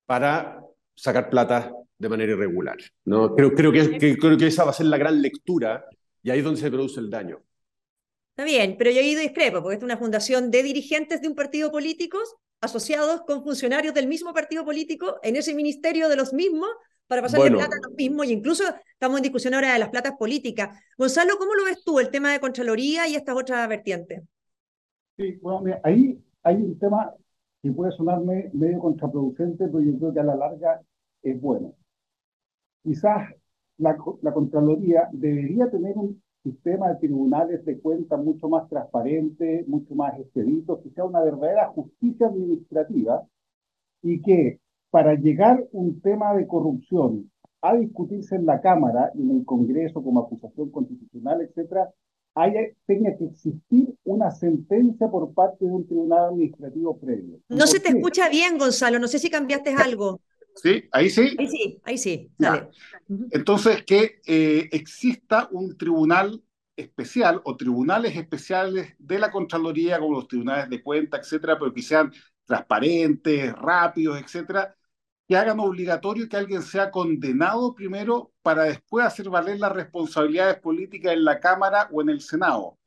para 0.05 0.60
sacar 0.95 1.29
plata 1.29 1.72
de 1.98 2.10
manera 2.10 2.33
irregular. 2.33 2.77
¿no? 3.05 3.36
Creo, 3.36 3.53
creo, 3.53 3.72
que, 3.72 4.17
creo 4.17 4.38
que 4.38 4.48
esa 4.48 4.65
va 4.65 4.72
a 4.72 4.74
ser 4.74 4.88
la 4.88 4.98
gran 4.98 5.22
lectura 5.22 5.86
y 6.22 6.29
ahí 6.29 6.39
es 6.39 6.45
donde 6.45 6.62
se 6.62 6.69
produce 6.69 7.00
el 7.00 7.10
daño. 7.10 7.41
Está 8.31 8.45
bien, 8.45 8.75
pero 8.77 8.89
yo 8.89 9.01
ido 9.01 9.22
discrepo, 9.22 9.62
porque 9.62 9.77
es 9.77 9.83
una 9.83 9.98
fundación 9.98 10.50
de 10.50 10.63
dirigentes 10.63 11.22
de 11.22 11.27
un 11.27 11.36
partido 11.36 11.72
político 11.72 12.17
asociados 12.62 13.22
con 13.22 13.43
funcionarios 13.43 13.93
del 13.93 14.07
mismo 14.07 14.33
partido 14.33 14.65
político 14.65 15.19
en 15.22 15.36
ese 15.36 15.53
ministerio 15.53 16.10
de 16.10 16.15
los 16.15 16.33
mismos 16.33 16.69
para 17.13 17.24
pasarle 17.24 17.51
plata 17.51 17.75
a 17.75 17.88
los 17.88 17.96
mismos, 17.96 18.25
y 18.25 18.34
incluso 18.34 18.63
estamos 18.91 19.17
en 19.17 19.24
discusión 19.24 19.53
ahora 19.53 19.74
de 19.74 19.79
las 19.79 19.89
platas 19.89 20.13
políticas. 20.17 20.77
Gonzalo, 20.98 21.38
¿cómo 21.38 21.53
lo 21.55 21.65
ves 21.65 21.84
tú 21.84 22.00
el 22.00 22.10
tema 22.10 22.32
de 22.32 22.39
Contraloría 22.39 23.08
y 23.08 23.15
estas 23.15 23.36
otras 23.36 23.67
vertientes? 23.70 24.24
Sí, 25.17 25.38
bueno, 25.41 25.79
ahí 25.84 26.20
hay 26.43 26.55
un 26.55 26.77
tema 26.77 27.13
que 27.62 27.72
puede 27.72 27.91
sonarme 27.91 28.50
medio 28.53 28.79
contraproducente, 28.79 29.67
pero 29.67 29.82
yo 29.82 29.98
creo 29.98 30.13
que 30.13 30.20
a 30.20 30.24
la 30.24 30.36
larga 30.36 30.82
es 31.22 31.39
bueno 31.39 31.75
quizás 32.84 33.29
la, 33.77 33.98
la 34.22 34.34
Contraloría 34.34 35.10
debería 35.12 35.70
tener 35.72 35.98
un 35.98 36.22
sistema 36.43 36.89
de 36.89 36.96
tribunales 36.96 37.65
de 37.65 37.79
cuentas 37.79 38.20
mucho 38.20 38.50
más 38.50 38.67
transparente, 38.70 39.63
mucho 39.67 39.96
más 39.96 40.20
expedito, 40.20 40.82
que 40.82 40.89
sea 40.89 41.05
una 41.05 41.22
verdadera 41.22 41.67
justicia 41.70 42.27
administrativa 42.27 43.25
y 44.01 44.22
que 44.22 44.60
para 44.93 45.15
llegar 45.15 45.67
un 45.71 46.00
tema 46.01 46.35
de 46.35 46.45
corrupción 46.45 47.31
a 47.63 47.75
discutirse 47.75 48.35
en 48.35 48.45
la 48.45 48.62
Cámara 48.62 49.12
y 49.15 49.23
en 49.23 49.38
el 49.39 49.43
Congreso 49.43 50.03
como 50.03 50.19
acusación 50.19 50.69
constitucional, 50.69 51.41
etcétera, 51.41 51.89
haya, 52.35 52.59
tenga 52.85 53.17
que 53.17 53.25
existir 53.25 53.91
una 54.03 54.29
sentencia 54.29 55.07
por 55.07 55.33
parte 55.33 55.65
de 55.65 55.71
un 55.71 55.88
tribunal 55.88 56.25
administrativo 56.25 57.00
previo. 57.00 57.39
No 57.50 57.65
se 57.65 57.79
te 57.79 57.89
escucha 57.89 58.29
bien, 58.29 58.59
Gonzalo, 58.59 59.00
no 59.00 59.07
sé 59.07 59.17
si 59.17 59.31
cambiaste 59.31 59.73
algo. 59.73 60.21
¿Sí? 60.57 60.83
¿Ahí 60.91 61.09
sí? 61.09 61.35
Ahí 61.39 61.47
sí, 61.47 61.81
ahí 61.85 61.97
sí. 61.97 62.31
Entonces, 63.31 63.83
que 63.85 64.21
eh, 64.27 64.69
exista 64.71 65.50
un 65.51 65.75
tribunal 65.75 66.43
especial 66.75 67.41
o 67.45 67.57
tribunales 67.57 68.15
especiales 68.15 68.93
de 69.00 69.17
la 69.17 69.31
Contraloría, 69.31 69.97
como 69.97 70.17
los 70.17 70.27
tribunales 70.27 70.69
de 70.69 70.83
cuenta, 70.83 71.17
etcétera, 71.17 71.57
pero 71.57 71.73
que 71.73 71.81
sean 71.81 72.12
transparentes, 72.45 73.51
rápidos, 73.53 74.21
etcétera, 74.21 74.75
que 75.27 75.38
hagan 75.38 75.60
obligatorio 75.60 76.27
que 76.27 76.38
alguien 76.38 76.62
sea 76.62 76.92
condenado 76.92 77.74
primero 77.74 78.32
para 78.42 78.63
después 78.63 79.06
hacer 79.06 79.30
valer 79.30 79.60
las 79.60 79.72
responsabilidades 79.72 80.60
políticas 80.60 81.13
en 81.13 81.24
la 81.24 81.39
Cámara 81.39 81.89
o 81.92 82.01
en 82.01 82.10
el 82.10 82.22
Senado. 82.22 82.77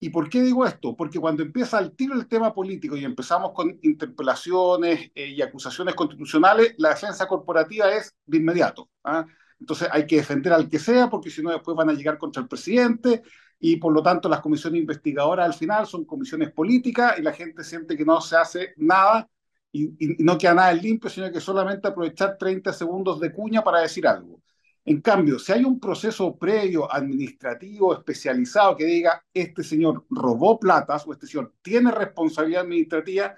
¿Y 0.00 0.10
por 0.10 0.28
qué 0.28 0.42
digo 0.42 0.64
esto? 0.64 0.94
Porque 0.94 1.18
cuando 1.18 1.42
empieza 1.42 1.78
el 1.80 1.92
tiro 1.96 2.14
el 2.14 2.28
tema 2.28 2.54
político 2.54 2.96
y 2.96 3.04
empezamos 3.04 3.52
con 3.52 3.78
interpelaciones 3.82 5.10
eh, 5.14 5.30
y 5.30 5.42
acusaciones 5.42 5.94
constitucionales, 5.94 6.74
la 6.78 6.90
defensa 6.90 7.26
corporativa 7.26 7.90
es 7.92 8.14
de 8.24 8.36
inmediato. 8.36 8.88
¿ah? 9.02 9.26
Entonces 9.58 9.88
hay 9.90 10.06
que 10.06 10.16
defender 10.16 10.52
al 10.52 10.68
que 10.68 10.78
sea, 10.78 11.10
porque 11.10 11.30
si 11.30 11.42
no 11.42 11.50
después 11.50 11.76
van 11.76 11.90
a 11.90 11.94
llegar 11.94 12.16
contra 12.16 12.42
el 12.42 12.48
presidente 12.48 13.22
y 13.58 13.76
por 13.76 13.92
lo 13.92 14.02
tanto 14.02 14.28
las 14.28 14.40
comisiones 14.40 14.80
investigadoras 14.80 15.46
al 15.46 15.54
final 15.54 15.86
son 15.86 16.04
comisiones 16.04 16.52
políticas 16.52 17.18
y 17.18 17.22
la 17.22 17.32
gente 17.32 17.64
siente 17.64 17.96
que 17.96 18.04
no 18.04 18.20
se 18.20 18.36
hace 18.36 18.74
nada 18.76 19.28
y, 19.72 19.90
no 20.22 20.38
queda 20.38 20.54
nada 20.54 20.72
limpio, 20.72 21.10
sino 21.10 21.30
que 21.30 21.40
solamente 21.40 21.88
aprovechar 21.88 22.36
30 22.38 22.72
segundos 22.72 23.20
de 23.20 23.32
cuña 23.32 23.62
para 23.62 23.80
decir 23.80 24.06
algo. 24.06 24.42
En 24.84 25.00
cambio, 25.02 25.38
si 25.38 25.52
hay 25.52 25.64
un 25.64 25.78
proceso 25.78 26.36
previo 26.38 26.90
administrativo 26.90 27.92
especializado 27.92 28.76
que 28.76 28.86
diga, 28.86 29.22
este 29.34 29.62
señor 29.62 30.06
robó 30.08 30.58
platas 30.58 31.06
o 31.06 31.12
este 31.12 31.26
señor 31.26 31.54
tiene 31.60 31.90
responsabilidad 31.90 32.62
administrativa, 32.62 33.36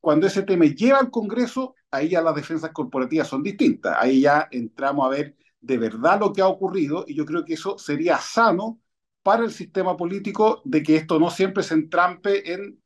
cuando 0.00 0.26
ese 0.26 0.42
tema 0.42 0.64
lleva 0.66 0.98
al 0.98 1.10
Congreso, 1.10 1.74
ahí 1.90 2.10
ya 2.10 2.22
las 2.22 2.34
defensas 2.34 2.70
corporativas 2.72 3.28
son 3.28 3.42
distintas. 3.42 3.96
Ahí 3.98 4.20
ya 4.20 4.48
entramos 4.50 5.06
a 5.06 5.08
ver 5.10 5.36
de 5.60 5.78
verdad 5.78 6.20
lo 6.20 6.32
que 6.32 6.42
ha 6.42 6.48
ocurrido 6.48 7.04
y 7.06 7.14
yo 7.14 7.24
creo 7.24 7.44
que 7.44 7.54
eso 7.54 7.78
sería 7.78 8.18
sano 8.18 8.80
para 9.22 9.44
el 9.44 9.52
sistema 9.52 9.96
político 9.96 10.60
de 10.64 10.82
que 10.82 10.96
esto 10.96 11.18
no 11.18 11.30
siempre 11.30 11.62
se 11.62 11.74
entrampe 11.74 12.52
en 12.52 12.80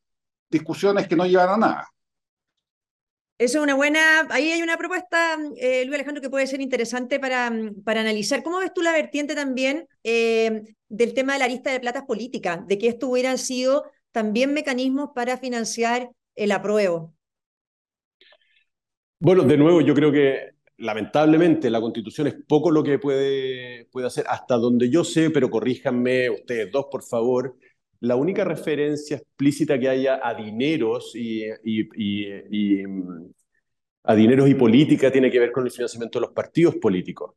discusiones 0.51 1.09
que 1.09 1.17
no 1.17 1.27
llevan 1.27 1.51
a 1.51 1.57
nada. 1.57 1.89
Eso 3.39 3.59
es 3.59 3.65
una 3.65 3.75
buena, 3.75 4.27
ahí 4.31 4.51
hay 4.51 4.63
una 4.63 4.79
propuesta, 4.79 5.37
eh, 5.57 5.85
Luis 5.85 5.97
Alejandro, 5.97 6.23
que 6.23 6.31
puede 6.31 6.47
ser 6.47 6.63
interesante 6.63 7.21
para, 7.21 7.53
para 7.85 8.01
analizar. 8.01 8.43
¿Cómo 8.43 8.59
ves 8.59 8.73
tú 8.75 8.81
la 8.81 8.93
vertiente 8.93 9.35
también 9.35 9.87
eh, 10.05 10.63
del 10.89 11.13
tema 11.13 11.35
de 11.35 11.41
la 11.41 11.49
lista 11.49 11.71
de 11.71 11.81
platas 11.81 12.05
políticas, 12.05 12.67
de 12.67 12.79
que 12.79 12.89
esto 12.89 13.09
hubieran 13.09 13.37
sido 13.37 13.85
también 14.17 14.55
mecanismos 14.55 15.11
para 15.15 15.37
financiar 15.37 16.11
el 16.35 16.53
apruebo. 16.53 17.13
Bueno, 19.19 19.43
de 19.43 19.59
nuevo, 19.59 19.83
yo 19.83 19.95
creo 19.95 20.11
que 20.11 20.53
lamentablemente 20.79 21.69
la 21.69 21.83
constitución 21.83 22.27
es 22.27 22.35
poco 22.49 22.71
lo 22.71 22.83
que 22.83 22.99
puede, 22.99 23.87
puede 23.93 24.07
hacer, 24.07 24.25
hasta 24.29 24.57
donde 24.57 24.89
yo 24.89 25.05
sé, 25.05 25.29
pero 25.29 25.51
corríjanme 25.51 26.31
ustedes 26.31 26.73
dos, 26.73 26.87
por 26.91 27.03
favor. 27.03 27.57
La 28.07 28.15
única 28.15 28.45
referencia 28.45 29.17
explícita 29.17 29.79
que 29.81 29.89
haya 29.89 30.21
a 30.23 30.33
dineros 30.35 31.11
y, 31.17 31.45
a 34.05 34.15
dineros 34.15 34.49
y 34.49 34.55
política 34.55 35.11
tiene 35.11 35.29
que 35.29 35.41
ver 35.41 35.51
con 35.51 35.65
el 35.65 35.73
financiamiento 35.73 36.21
de 36.21 36.27
los 36.27 36.33
partidos 36.33 36.77
políticos. 36.77 37.35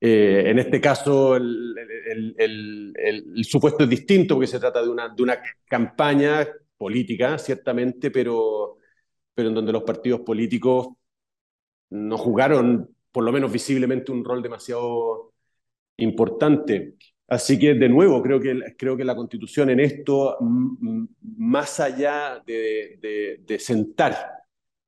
Eh, 0.00 0.42
en 0.46 0.58
este 0.58 0.80
caso, 0.80 1.36
el, 1.36 1.76
supuesto 3.44 3.84
es 3.84 3.90
distinto 3.90 4.34
porque 4.34 4.48
se 4.48 4.58
trata 4.58 4.82
de 4.82 4.88
una, 4.88 5.40
campaña 5.68 6.44
política, 6.76 7.38
ciertamente, 7.38 8.10
pero 8.10 8.78
en 9.36 9.54
donde 9.54 9.72
los 9.72 9.84
partidos 9.84 10.22
políticos 10.22 10.88
no 11.90 12.18
jugaron, 12.18 12.92
por 13.12 13.22
lo 13.22 13.30
menos 13.30 13.52
visiblemente, 13.52 14.10
un 14.10 14.24
rol 14.24 14.42
demasiado 14.42 15.32
importante. 15.96 16.96
Así 17.28 17.58
que, 17.58 17.74
de 17.74 17.88
nuevo, 17.88 18.22
creo 18.22 18.40
que, 18.40 18.74
creo 18.76 18.96
que 18.96 19.04
la 19.04 19.14
Constitución 19.14 19.70
en 19.70 19.80
esto, 19.80 20.36
más 20.40 21.78
allá 21.78 22.42
de, 22.46 23.38
de, 23.46 23.58
sentar 23.58 24.16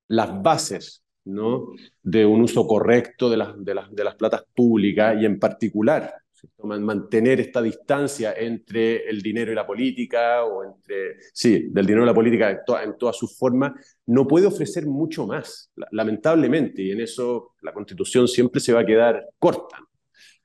las 0.08 0.42
bases 0.42 1.04
¿no? 1.24 1.68
de 2.02 2.24
un 2.24 2.40
uso 2.40 2.66
correcto 2.66 3.28
de 3.28 3.36
las, 3.36 3.62
de, 3.62 3.74
las, 3.74 3.94
de 3.94 4.04
las 4.04 4.14
platas 4.14 4.42
públicas 4.54 5.16
y 5.20 5.26
en 5.26 5.38
particular 5.38 6.14
mantener 6.62 7.40
esta 7.40 7.62
distancia 7.62 8.32
entre 8.36 9.08
el 9.08 9.20
dinero 9.20 9.52
y 9.52 9.54
la 9.54 9.66
política, 9.66 10.44
o 10.44 10.64
entre, 10.64 11.16
sí, 11.32 11.68
del 11.70 11.86
dinero 11.86 12.04
y 12.04 12.06
la 12.06 12.14
política 12.14 12.50
en, 12.50 12.96
todas 12.98 13.16
sus 13.16 13.36
formas, 13.36 13.72
no 14.06 14.26
puede 14.26 14.46
ofrecer 14.46 14.86
mucho 14.86 15.26
más, 15.26 15.70
lamentablemente, 15.90 16.82
y 16.82 16.92
en 16.92 17.00
eso 17.00 17.54
la 17.62 17.72
Constitución 17.72 18.28
siempre 18.28 18.60
se 18.60 18.72
va 18.72 18.80
a 18.80 18.86
quedar 18.86 19.26
corta. 19.38 19.78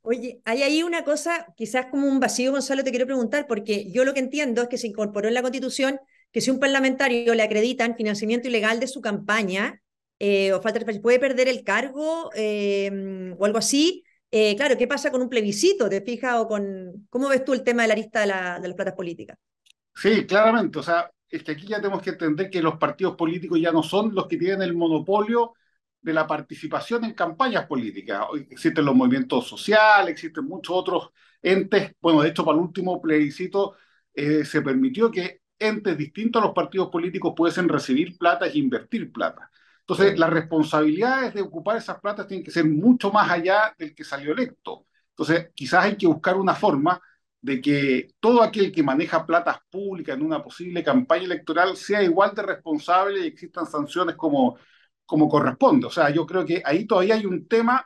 Oye, 0.06 0.42
hay 0.46 0.62
ahí 0.62 0.84
una 0.84 1.04
cosa, 1.04 1.48
quizás 1.58 1.88
como 1.88 2.08
un 2.08 2.20
vacío, 2.20 2.52
Gonzalo, 2.52 2.84
te 2.84 2.92
quiero 2.92 3.08
preguntar, 3.08 3.48
porque 3.48 3.92
yo 3.92 4.06
lo 4.06 4.14
que 4.14 4.20
entiendo 4.20 4.62
es 4.62 4.68
que 4.68 4.78
se 4.78 4.88
incorporó 4.88 5.28
en 5.28 5.34
la 5.34 5.42
Constitución 5.42 6.00
que 6.32 6.42
si 6.42 6.52
un 6.52 6.60
parlamentario 6.60 7.34
le 7.34 7.44
acreditan 7.44 7.96
financiamiento 7.96 8.48
ilegal 8.48 8.80
de 8.80 8.88
su 8.88 9.02
campaña, 9.02 9.82
eh, 10.20 10.54
o 10.54 10.62
falta 10.62 10.80
puede 11.02 11.20
perder 11.20 11.48
el 11.48 11.64
cargo 11.64 12.30
eh, 12.36 13.34
o 13.38 13.46
algo 13.46 13.58
así, 13.58 14.04
eh, 14.32 14.56
claro, 14.56 14.78
¿qué 14.78 14.88
pasa 14.88 15.12
con 15.12 15.22
un 15.22 15.30
plebiscito? 15.30 15.90
¿Te 15.90 16.02
fijas? 16.02 16.36
O 16.40 16.48
con, 16.48 17.08
¿Cómo 17.10 17.30
ves 17.30 17.44
tú 17.46 17.54
el 17.54 17.64
tema 17.64 17.84
de 17.84 17.88
la 17.88 17.96
lista 17.96 18.22
de, 18.22 18.28
las 18.28 18.74
platas 18.76 18.94
políticas? 18.94 19.38
Sí, 19.96 20.26
claramente. 20.26 20.80
O 20.80 20.84
sea, 20.84 21.10
es 21.30 21.44
que 21.44 21.54
aquí 21.54 21.68
ya 21.68 21.78
tenemos 21.78 22.02
que 22.02 22.12
entender 22.12 22.50
que 22.50 22.62
los 22.62 22.78
partidos 22.78 23.16
políticos 23.16 23.60
ya 23.60 23.72
no 23.72 23.82
son 23.82 24.14
los 24.14 24.28
que 24.28 24.38
tienen 24.38 24.62
el 24.62 24.76
monopolio 24.76 25.54
de 26.06 26.14
la 26.14 26.28
participación 26.28 27.04
en 27.04 27.14
campañas 27.14 27.66
políticas. 27.66 28.28
Existen 28.52 28.86
los 28.86 28.94
movimientos 28.96 29.48
sociales, 29.48 30.12
existen 30.12 30.46
muchos 30.46 30.76
otros 30.76 31.10
entes. 31.42 31.94
Bueno, 32.00 32.22
de 32.22 32.30
hecho, 32.30 32.46
para 32.46 32.58
el 32.58 32.64
último 32.64 33.02
plebiscito 33.02 33.76
eh, 34.14 34.46
se 34.46 34.62
permitió 34.62 35.10
que 35.10 35.42
entes 35.58 35.98
distintos 35.98 36.42
a 36.42 36.46
los 36.46 36.54
partidos 36.54 36.90
políticos 36.90 37.34
pudiesen 37.36 37.68
recibir 37.68 38.20
plata 38.20 38.46
e 38.46 38.58
invertir 38.60 39.12
plata. 39.12 39.50
Entonces, 39.80 40.18
las 40.20 40.30
responsabilidades 40.30 41.34
de 41.34 41.42
ocupar 41.42 41.78
esas 41.78 42.00
platas 42.00 42.28
tienen 42.28 42.44
que 42.44 42.52
ser 42.52 42.66
mucho 42.66 43.12
más 43.12 43.32
allá 43.32 43.74
del 43.78 43.96
que 43.96 44.04
salió 44.04 44.32
electo. 44.32 44.86
Entonces, 45.10 45.50
quizás 45.56 45.86
hay 45.86 45.98
que 45.98 46.08
buscar 46.08 46.38
una 46.38 46.54
forma 46.54 47.02
de 47.42 47.62
que 47.62 48.10
todo 48.20 48.44
aquel 48.44 48.72
que 48.72 48.84
maneja 48.84 49.26
platas 49.26 49.58
públicas 49.72 50.16
en 50.16 50.24
una 50.24 50.44
posible 50.44 50.84
campaña 50.84 51.26
electoral 51.26 51.76
sea 51.78 52.04
igual 52.04 52.34
de 52.36 52.44
responsable 52.44 53.22
y 53.22 53.28
existan 53.28 53.66
sanciones 53.66 54.16
como, 54.16 54.58
como 55.06 55.30
corresponde. 55.30 55.88
O 55.88 55.92
sea, 55.92 56.10
yo 56.10 56.26
creo 56.26 56.46
que 56.46 56.62
ahí 56.66 56.86
todavía 56.86 57.16
hay 57.16 57.26
un 57.26 57.48
tema 57.48 57.86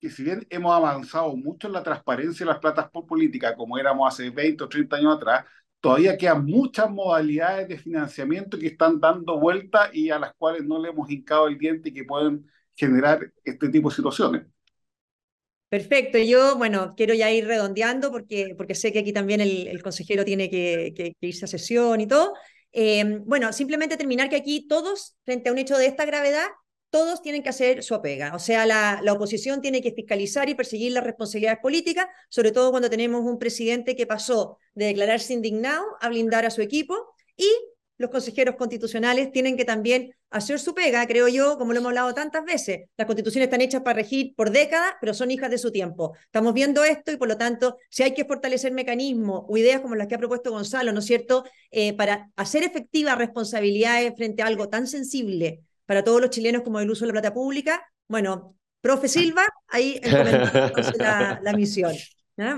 que 0.00 0.10
si 0.10 0.24
bien 0.24 0.46
hemos 0.50 0.74
avanzado 0.74 1.36
mucho 1.36 1.68
en 1.68 1.74
la 1.74 1.82
transparencia 1.82 2.44
de 2.44 2.52
las 2.52 2.60
platas 2.60 2.90
políticas, 2.90 3.54
como 3.56 3.78
éramos 3.78 4.12
hace 4.12 4.30
20 4.30 4.64
o 4.64 4.68
30 4.68 4.96
años 4.96 5.16
atrás, 5.16 5.44
todavía 5.80 6.16
quedan 6.16 6.44
muchas 6.44 6.90
modalidades 6.90 7.68
de 7.68 7.78
financiamiento 7.78 8.58
que 8.58 8.68
están 8.68 9.00
dando 9.00 9.38
vuelta 9.38 9.90
y 9.92 10.10
a 10.10 10.18
las 10.18 10.34
cuales 10.34 10.64
no 10.64 10.80
le 10.80 10.90
hemos 10.90 11.10
hincado 11.10 11.48
el 11.48 11.58
diente 11.58 11.90
y 11.90 11.92
que 11.92 12.04
pueden 12.04 12.50
generar 12.74 13.32
este 13.44 13.68
tipo 13.68 13.90
de 13.90 13.94
situaciones. 13.94 14.46
Perfecto, 15.68 16.18
yo, 16.18 16.58
bueno, 16.58 16.94
quiero 16.96 17.14
ya 17.14 17.30
ir 17.30 17.46
redondeando 17.46 18.10
porque, 18.10 18.54
porque 18.56 18.74
sé 18.74 18.92
que 18.92 18.98
aquí 18.98 19.12
también 19.12 19.40
el, 19.40 19.82
consejero 19.82 20.24
tiene 20.24 20.50
que, 20.50 21.14
irse 21.20 21.46
a 21.46 21.48
sesión 21.48 22.00
y 22.00 22.06
todo. 22.06 22.34
Eh, 22.72 23.20
bueno, 23.24 23.52
simplemente 23.52 23.96
terminar 23.96 24.28
que 24.28 24.36
aquí 24.36 24.66
todos, 24.66 25.16
frente 25.24 25.48
a 25.48 25.52
un 25.52 25.58
hecho 25.58 25.76
de 25.76 25.86
esta 25.86 26.04
gravedad, 26.04 26.46
todos 26.92 27.22
tienen 27.22 27.42
que 27.42 27.48
hacer 27.48 27.82
su 27.82 27.94
apega. 27.94 28.34
O 28.34 28.38
sea, 28.38 28.66
la, 28.66 29.00
oposición 29.12 29.62
tiene 29.62 29.80
que 29.80 29.92
fiscalizar 29.92 30.50
y 30.50 30.54
perseguir 30.54 30.92
las 30.92 31.02
responsabilidades 31.02 31.60
políticas, 31.60 32.06
sobre 32.28 32.52
todo 32.52 32.70
cuando 32.70 32.90
tenemos 32.90 33.22
un 33.22 33.38
presidente 33.38 33.96
que 33.96 34.06
pasó 34.06 34.58
de 34.74 34.86
declararse 34.86 35.32
indignado 35.32 35.82
a 36.02 36.10
blindar 36.10 36.44
a 36.44 36.50
su 36.50 36.60
equipo 36.60 36.94
y 37.34 37.48
los 38.02 38.10
consejeros 38.10 38.56
constitucionales 38.56 39.30
tienen 39.30 39.56
que 39.56 39.64
también 39.64 40.12
hacer 40.30 40.58
su 40.58 40.74
pega, 40.74 41.06
creo 41.06 41.28
yo, 41.28 41.56
como 41.56 41.72
lo 41.72 41.78
hemos 41.78 41.90
hablado 41.90 42.12
tantas 42.12 42.44
veces. 42.44 42.80
Las 42.96 43.06
constituciones 43.06 43.46
están 43.46 43.60
hechas 43.60 43.82
para 43.82 43.94
regir 43.94 44.34
por 44.34 44.50
décadas, 44.50 44.94
pero 45.00 45.14
son 45.14 45.30
hijas 45.30 45.50
de 45.50 45.56
su 45.56 45.70
tiempo. 45.70 46.14
Estamos 46.24 46.52
viendo 46.52 46.82
esto 46.82 47.12
y 47.12 47.16
por 47.16 47.28
lo 47.28 47.38
tanto, 47.38 47.78
si 47.88 48.02
hay 48.02 48.12
que 48.12 48.24
fortalecer 48.24 48.72
mecanismos 48.72 49.44
o 49.46 49.56
ideas 49.56 49.80
como 49.80 49.94
las 49.94 50.08
que 50.08 50.16
ha 50.16 50.18
propuesto 50.18 50.50
Gonzalo, 50.50 50.92
¿no 50.92 50.98
es 50.98 51.06
cierto?, 51.06 51.44
eh, 51.70 51.92
para 51.94 52.28
hacer 52.34 52.64
efectivas 52.64 53.16
responsabilidades 53.16 54.12
frente 54.16 54.42
a 54.42 54.46
algo 54.46 54.68
tan 54.68 54.86
sensible 54.88 55.60
para 55.86 56.02
todos 56.02 56.20
los 56.20 56.30
chilenos 56.30 56.62
como 56.62 56.80
el 56.80 56.90
uso 56.90 57.04
de 57.04 57.08
la 57.08 57.20
plata 57.20 57.32
pública. 57.32 57.86
Bueno, 58.08 58.56
profe 58.80 59.06
Silva, 59.06 59.46
ahí 59.68 60.00
la, 60.98 61.40
la 61.40 61.52
misión. 61.52 61.92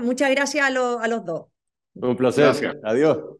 Muchas 0.01 0.31
gracias 0.31 0.63
a, 0.63 0.67
a 0.67 1.07
los 1.07 1.23
dos. 1.23 1.45
Un 1.93 2.17
placer. 2.17 2.79
Adiós. 2.83 3.37